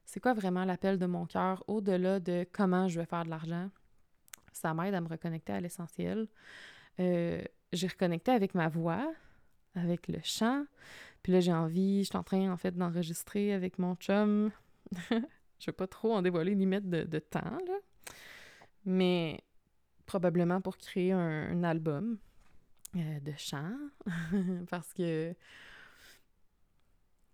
c'est 0.06 0.22
quoi 0.22 0.34
vraiment 0.34 0.64
l'appel 0.64 0.98
de 0.98 1.06
mon 1.06 1.26
cœur 1.26 1.62
au-delà 1.68 2.22
de 2.22 2.48
comment 2.54 2.88
je 2.88 2.98
vais 2.98 3.06
faire 3.06 3.26
de 3.26 3.30
l'argent? 3.30 3.70
Ça 4.54 4.74
m'aide 4.74 4.94
à 4.94 5.02
me 5.02 5.10
reconnecter 5.10 5.52
à 5.52 5.60
l'essentiel. 5.60 6.30
Euh, 7.02 7.44
j'ai 7.74 7.88
reconnecté 7.88 8.32
avec 8.32 8.56
ma 8.56 8.70
voix, 8.70 9.14
avec 9.76 10.08
le 10.08 10.20
chant. 10.24 10.64
Puis 11.22 11.34
là, 11.34 11.42
j'ai 11.42 11.54
envie, 11.54 12.06
je 12.06 12.10
suis 12.10 12.18
en 12.18 12.24
train 12.24 12.50
en 12.50 12.56
fait 12.56 12.78
d'enregistrer 12.78 13.54
avec 13.54 13.78
mon 13.78 13.96
chum. 13.96 14.52
je 15.62 15.68
veux 15.68 15.76
pas 15.76 15.88
trop 15.88 16.14
en 16.14 16.22
dévoiler 16.22 16.56
limite 16.56 16.90
de, 16.90 17.04
de 17.04 17.20
temps, 17.20 17.40
là. 17.40 17.78
Mais 18.84 19.44
probablement 20.08 20.60
pour 20.60 20.78
créer 20.78 21.12
un, 21.12 21.64
album 21.64 22.18
euh, 22.96 23.20
de 23.20 23.34
chant. 23.38 23.76
parce 24.70 24.94
que 24.94 25.34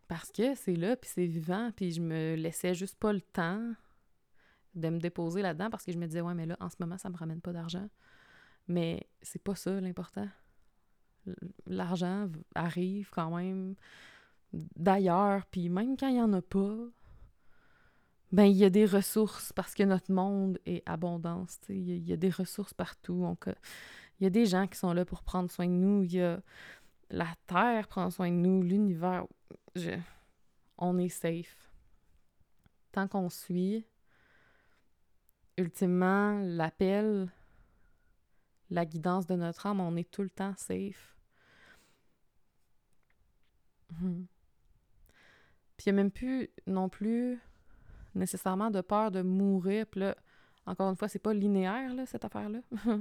parce 0.08 0.32
que 0.32 0.56
c'est 0.56 0.76
là, 0.76 0.96
puis 0.96 1.10
c'est 1.14 1.26
vivant, 1.26 1.72
puis 1.76 1.92
je 1.92 2.02
me 2.02 2.36
laissais 2.36 2.74
juste 2.74 2.98
pas 2.98 3.12
le 3.12 3.22
temps 3.22 3.74
de 4.76 4.90
me 4.90 5.00
déposer 5.00 5.42
là-dedans 5.42 5.70
parce 5.70 5.84
que 5.84 5.92
je 5.92 5.98
me 5.98 6.06
disais, 6.06 6.22
ouais, 6.22 6.34
mais 6.34 6.46
là, 6.46 6.56
en 6.60 6.70
ce 6.70 6.76
moment, 6.80 6.98
ça 6.98 7.10
me 7.10 7.18
ramène 7.18 7.42
pas 7.42 7.52
d'argent. 7.52 7.90
Mais 8.68 9.08
c'est 9.22 9.42
pas 9.42 9.56
ça 9.56 9.82
l'important. 9.82 10.30
L'argent 11.66 12.30
arrive 12.56 13.10
quand 13.10 13.36
même 13.36 13.76
d'ailleurs, 14.54 15.46
puis 15.48 15.70
même 15.70 15.98
quand 15.98 16.08
il 16.08 16.18
y 16.18 16.22
en 16.22 16.32
a 16.34 16.42
pas, 16.42 16.78
ben 18.32 18.46
il 18.46 18.58
y 18.58 18.66
a 18.66 18.70
des 18.70 18.86
ressources 18.86 19.54
parce 19.54 19.74
que 19.74 19.84
notre 19.84 20.12
monde 20.12 20.60
est 20.66 20.84
abondance. 20.86 21.60
Il 21.70 22.08
y, 22.08 22.14
a 22.14 22.18
des 22.18 22.30
ressources 22.30 22.74
partout. 22.74 23.26
Il 24.20 24.24
y 24.24 24.28
a 24.28 24.30
des 24.30 24.46
gens 24.46 24.68
qui 24.68 24.78
sont 24.78 24.94
là 24.94 25.06
pour 25.06 25.24
prendre 25.24 25.50
soin 25.50 25.68
de 25.68 25.72
nous. 25.72 26.04
Il 26.04 26.14
y 26.14 26.22
a 26.22 26.42
la 27.10 27.28
Terre 27.48 27.88
prend 27.88 28.10
soin 28.10 28.30
de 28.30 28.36
nous, 28.36 28.62
l'univers. 28.62 29.26
On 30.78 30.98
est 30.98 31.10
safe. 31.10 31.72
Tant 32.92 33.08
qu'on 33.08 33.30
suit, 33.30 33.86
ultimement, 35.58 36.40
l'appel, 36.40 37.32
la 38.70 38.86
guidance 38.86 39.26
de 39.26 39.36
notre 39.36 39.66
âme, 39.66 39.80
on 39.80 39.96
est 39.96 40.10
tout 40.10 40.24
le 40.24 40.30
temps 40.30 40.54
safe. 40.58 41.16
Hmm. 44.00 44.26
Puis 45.78 45.86
il 45.86 45.94
n'y 45.94 46.00
a 46.00 46.04
même 46.04 46.12
plus 46.12 46.50
non 46.66 46.90
plus 46.90 47.40
nécessairement 48.16 48.72
de 48.72 48.82
peur 48.82 49.12
de 49.12 49.22
mourir. 49.22 49.86
Encore 50.66 50.90
une 50.90 50.96
fois, 50.96 51.08
c'est 51.08 51.20
pas 51.20 51.34
linéaire, 51.34 51.92
cette 52.06 52.26
affaire-là. 52.26 52.60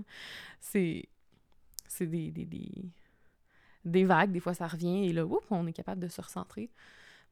c'est. 0.61 1.09
C'est 1.89 2.07
des, 2.07 2.33
des, 2.33 2.45
des, 2.45 2.91
des, 3.85 4.05
vagues, 4.05 4.33
des 4.33 4.41
fois 4.41 4.55
ça 4.55 4.67
revient, 4.67 5.07
et 5.07 5.13
là, 5.13 5.25
oups, 5.25 5.47
on 5.51 5.69
est 5.69 5.73
capable 5.73 6.01
de 6.01 6.09
se 6.09 6.21
recentrer. 6.21 6.69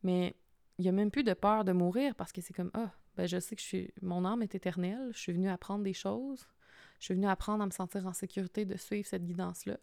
Mais 0.05 0.37
il 0.79 0.83
n'y 0.83 0.89
a 0.89 0.93
même 0.93 1.11
plus 1.11 1.25
de 1.25 1.35
peur 1.35 1.65
de 1.65 1.73
mourir 1.73 2.15
parce 2.15 2.33
que 2.33 2.41
c'est 2.41 2.53
comme 2.53 2.71
Ah, 2.75 2.93
ben 3.17 3.27
je 3.27 3.39
sais 3.41 3.57
que 3.57 3.63
je 3.63 3.67
suis. 3.67 3.91
Mon 4.01 4.25
âme 4.25 4.43
est 4.43 4.55
éternelle, 4.55 5.11
je 5.13 5.19
suis 5.19 5.33
venue 5.33 5.49
apprendre 5.49 5.83
des 5.83 5.93
choses, 5.93 6.47
je 7.01 7.07
suis 7.07 7.15
venue 7.15 7.27
apprendre 7.27 7.63
à 7.63 7.67
me 7.67 7.73
sentir 7.73 8.07
en 8.07 8.13
sécurité 8.13 8.65
de 8.65 8.77
suivre 8.77 9.07
cette 9.07 9.25
guidance-là. 9.25 9.79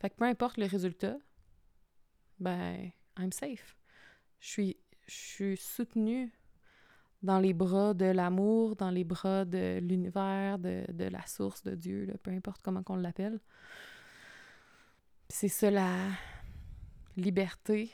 Fait 0.00 0.10
que 0.10 0.14
peu 0.16 0.24
importe 0.24 0.56
le 0.56 0.66
résultat, 0.66 1.16
ben, 2.38 2.90
I'm 3.18 3.32
safe. 3.32 3.76
Je 4.40 4.48
suis, 4.48 4.76
je 5.06 5.14
suis 5.14 5.56
soutenue 5.58 6.32
dans 7.22 7.38
les 7.38 7.52
bras 7.52 7.94
de 7.94 8.06
l'amour, 8.06 8.76
dans 8.76 8.90
les 8.90 9.04
bras 9.04 9.44
de 9.44 9.78
l'univers, 9.80 10.58
de, 10.58 10.84
de, 10.90 11.04
la 11.04 11.24
source 11.26 11.62
de 11.62 11.74
Dieu, 11.74 12.12
peu 12.22 12.30
importe 12.30 12.62
comment 12.62 12.82
qu'on 12.82 12.96
l'appelle. 12.96 13.40
C'est 15.28 15.48
ça 15.48 15.70
la 15.70 15.94
liberté, 17.16 17.92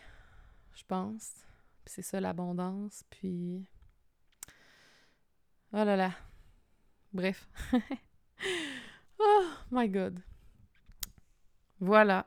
je 0.74 0.85
pense. 0.85 1.33
c'est 1.85 2.03
ça 2.03 2.20
l'abondance. 2.20 3.05
Puis. 3.11 3.66
Oh 5.72 5.85
là 5.85 5.97
là. 5.97 6.12
Bref. 7.12 7.49
oh 9.18 9.45
my 9.70 9.89
God. 9.89 10.20
Voilà. 11.81 12.27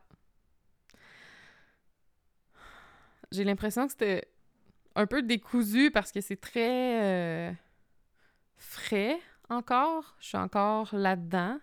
J'ai 3.31 3.43
l'impression 3.43 3.85
que 3.85 3.91
c'était 3.91 4.27
un 4.99 5.07
peu 5.07 5.21
décousu 5.21 5.91
parce 5.91 6.11
que 6.11 6.19
c'est 6.19 6.35
très 6.35 7.01
euh, 7.01 7.53
frais 8.57 9.17
encore. 9.49 10.17
Je 10.19 10.27
suis 10.27 10.37
encore 10.37 10.93
là-dedans. 10.93 11.57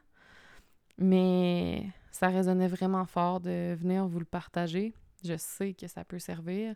Mais 0.96 1.86
ça 2.10 2.28
résonnait 2.28 2.68
vraiment 2.68 3.04
fort 3.04 3.40
de 3.40 3.74
venir 3.74 4.06
vous 4.06 4.20
le 4.20 4.24
partager. 4.24 4.94
Je 5.22 5.36
sais 5.36 5.74
que 5.74 5.86
ça 5.86 6.02
peut 6.02 6.18
servir. 6.18 6.74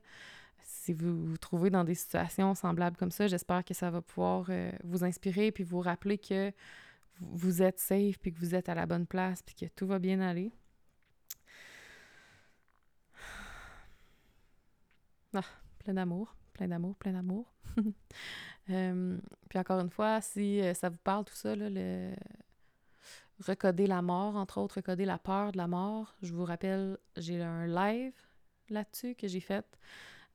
Si 0.62 0.92
vous 0.92 1.24
vous 1.24 1.38
trouvez 1.38 1.70
dans 1.70 1.84
des 1.84 1.94
situations 1.94 2.54
semblables 2.54 2.98
comme 2.98 3.10
ça, 3.10 3.26
j'espère 3.26 3.64
que 3.64 3.72
ça 3.72 3.90
va 3.90 4.02
pouvoir 4.02 4.44
euh, 4.50 4.70
vous 4.84 5.02
inspirer 5.02 5.52
puis 5.52 5.64
vous 5.64 5.80
rappeler 5.80 6.18
que 6.18 6.52
vous 7.20 7.62
êtes 7.62 7.78
safe 7.78 8.18
puis 8.18 8.34
que 8.34 8.38
vous 8.38 8.54
êtes 8.54 8.68
à 8.68 8.74
la 8.74 8.84
bonne 8.84 9.06
place 9.06 9.42
puis 9.42 9.54
que 9.54 9.64
tout 9.74 9.86
va 9.86 9.98
bien 9.98 10.20
aller. 10.20 10.52
Ah, 15.32 15.44
plein 15.78 15.94
d'amour 15.94 16.34
plein 16.60 16.68
d'amour, 16.68 16.94
plein 16.96 17.12
d'amour. 17.12 17.52
Euh, 18.68 19.18
puis 19.48 19.58
encore 19.58 19.80
une 19.80 19.90
fois, 19.90 20.20
si 20.20 20.60
euh, 20.60 20.74
ça 20.74 20.90
vous 20.90 20.98
parle 21.02 21.24
tout 21.24 21.34
ça, 21.34 21.56
le 21.56 22.14
recoder 23.44 23.88
la 23.88 24.00
mort, 24.00 24.36
entre 24.36 24.58
autres, 24.58 24.76
recoder 24.76 25.04
la 25.04 25.18
peur 25.18 25.50
de 25.50 25.56
la 25.56 25.66
mort, 25.66 26.14
je 26.22 26.32
vous 26.32 26.44
rappelle, 26.44 26.96
j'ai 27.16 27.42
un 27.42 27.66
live 27.66 28.12
là-dessus 28.68 29.16
que 29.16 29.26
j'ai 29.26 29.40
fait 29.40 29.66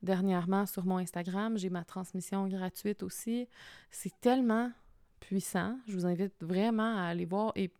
dernièrement 0.02 0.66
sur 0.66 0.84
mon 0.84 0.98
Instagram. 0.98 1.56
J'ai 1.56 1.70
ma 1.70 1.82
transmission 1.82 2.46
gratuite 2.46 3.02
aussi. 3.02 3.48
C'est 3.90 4.20
tellement 4.20 4.70
puissant. 5.18 5.78
Je 5.86 5.94
vous 5.94 6.04
invite 6.04 6.34
vraiment 6.42 6.98
à 6.98 7.04
aller 7.04 7.24
voir. 7.24 7.52
Et 7.54 7.72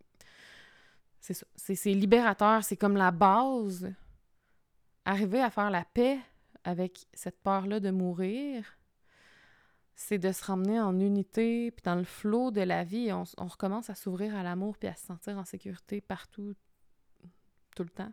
c'est 1.21 1.93
libérateur. 1.93 2.65
C'est 2.65 2.79
comme 2.79 2.97
la 2.97 3.11
base. 3.11 3.93
Arriver 5.05 5.43
à 5.43 5.51
faire 5.51 5.71
la 5.71 5.85
paix 5.85 6.19
avec 6.67 7.07
cette 7.15 7.41
peur-là 7.43 7.79
de 7.79 7.91
mourir, 7.91 8.65
c'est 9.95 10.19
de 10.19 10.33
se 10.33 10.45
ramener 10.45 10.81
en 10.81 10.99
unité, 10.99 11.71
puis 11.71 11.83
dans 11.85 11.95
le 11.95 12.05
flot 12.05 12.51
de 12.51 12.61
la 12.61 12.83
vie, 12.83 13.11
on, 13.13 13.47
recommence 13.47 13.89
à 13.89 13.95
s'ouvrir 13.95 14.35
à 14.35 14.43
l'amour, 14.43 14.77
puis 14.77 14.89
à 14.89 14.95
se 14.95 15.07
sentir 15.07 15.39
en 15.39 15.45
sécurité 15.45 16.01
partout, 16.01 16.55
tout 17.77 17.85
le 17.85 17.89
temps. 17.89 18.13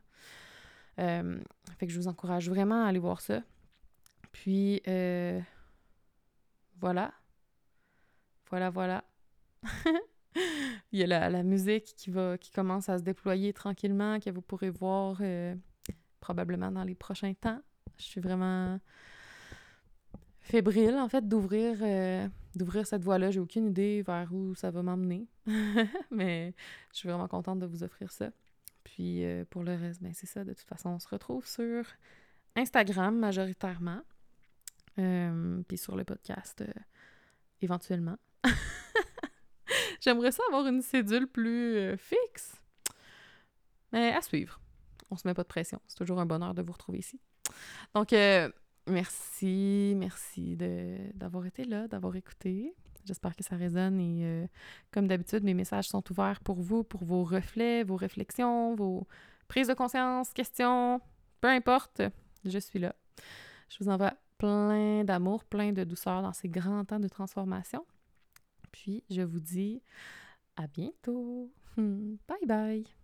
Euh, 1.00 1.42
fait 1.80 1.88
que 1.88 1.92
je 1.92 2.00
vous 2.00 2.08
encourage 2.08 2.48
vraiment 2.48 2.86
à 2.86 2.88
aller 2.88 3.00
voir 3.00 3.22
ça. 3.22 3.42
Puis, 4.32 4.82
euh, 4.88 5.42
voilà. 6.80 7.12
Voilà, 8.52 8.70
voilà. 8.70 9.04
Il 10.92 11.00
y 11.00 11.04
a 11.04 11.30
la, 11.30 11.44
musique 11.44 11.96
qui 11.96 12.52
commence 12.52 12.88
à 12.88 13.00
se 13.00 13.04
déployer 13.04 13.52
tranquillement, 13.52 14.20
que 14.20 14.30
vous 14.30 14.44
pourrez 14.44 14.70
voir 14.70 15.18
euh, 15.22 15.56
probablement 16.20 16.72
dans 16.72 16.84
les 16.84 16.96
prochains 16.96 17.34
temps. 17.34 17.62
Je 17.98 18.04
suis 18.04 18.22
vraiment 18.22 18.80
fébrile, 20.44 20.96
en 20.96 21.10
fait, 21.10 21.28
d'ouvrir 21.28 21.78
euh, 21.82 22.28
d'ouvrir 22.56 22.86
cette 22.86 23.04
voie-là. 23.04 23.32
J'ai 23.32 23.40
aucune 23.40 23.68
idée 23.68 24.04
vers 24.04 24.32
où 24.32 24.54
ça 24.56 24.70
va 24.70 24.84
m'emmener. 24.84 25.28
Mais 26.12 26.54
je 26.92 26.98
suis 26.98 27.10
vraiment 27.10 27.28
contente 27.28 27.60
de 27.60 27.66
vous 27.66 27.84
offrir 27.84 28.12
ça. 28.12 28.30
Puis 28.84 29.26
euh, 29.26 29.46
pour 29.50 29.64
le 29.64 29.74
reste, 29.74 30.04
ben 30.04 30.14
c'est 30.14 30.28
ça. 30.28 30.44
De 30.44 30.54
toute 30.54 30.68
façon, 30.68 30.90
on 30.90 31.00
se 31.00 31.08
retrouve 31.08 31.48
sur 31.48 31.86
Instagram 32.56 33.18
majoritairement. 33.18 34.02
Euh, 35.00 35.64
puis 35.68 35.78
sur 35.78 35.96
le 35.96 36.04
podcast 36.04 36.64
éventuellement. 37.62 38.18
J'aimerais 40.02 40.32
ça 40.32 40.44
avoir 40.50 40.68
une 40.68 40.82
cédule 40.82 41.28
plus 41.28 41.98
fixe. 41.98 42.62
Mais 43.92 44.12
à 44.12 44.22
suivre. 44.22 44.60
On 45.10 45.16
se 45.16 45.28
met 45.28 45.34
pas 45.34 45.44
de 45.44 45.48
pression. 45.48 45.80
C'est 45.88 45.98
toujours 45.98 46.20
un 46.20 46.26
bonheur 46.26 46.54
de 46.54 46.62
vous 46.62 46.74
retrouver 46.74 47.00
ici. 47.00 47.20
Donc, 47.94 48.14
euh, 48.14 48.50
merci, 48.88 49.94
merci 49.98 50.56
d'avoir 51.16 51.46
été 51.46 51.66
là, 51.66 51.88
d'avoir 51.88 52.16
écouté. 52.16 52.74
J'espère 53.06 53.36
que 53.36 53.44
ça 53.44 53.58
résonne 53.58 54.00
et 54.00 54.26
euh, 54.26 54.48
comme 54.92 55.08
d'habitude, 55.08 55.44
mes 55.44 55.54
messages 55.54 55.90
sont 55.90 56.04
ouverts 56.10 56.40
pour 56.40 56.62
vous, 56.62 56.84
pour 56.84 57.04
vos 57.04 57.24
reflets, 57.24 57.84
vos 57.84 57.98
réflexions, 57.98 58.76
vos 58.76 59.06
prise 59.48 59.68
de 59.68 59.74
conscience, 59.74 60.32
questions, 60.34 61.02
peu 61.42 61.50
importe, 61.50 62.02
je 62.46 62.58
suis 62.58 62.80
là. 62.80 62.96
Je 63.70 63.84
vous 63.84 63.90
envoie 63.90 64.14
plein 64.38 65.04
d'amour, 65.04 65.44
plein 65.46 65.74
de 65.74 65.84
douceur 65.84 66.22
dans 66.22 66.34
ces 66.34 66.50
grands 66.50 66.86
temps 66.86 67.00
de 67.00 67.08
transformation. 67.08 67.86
Puis, 68.72 69.04
je 69.10 69.22
vous 69.22 69.40
dis 69.40 69.82
à 70.56 70.68
bientôt. 70.68 71.52
Bye 71.78 72.46
bye. 72.46 73.03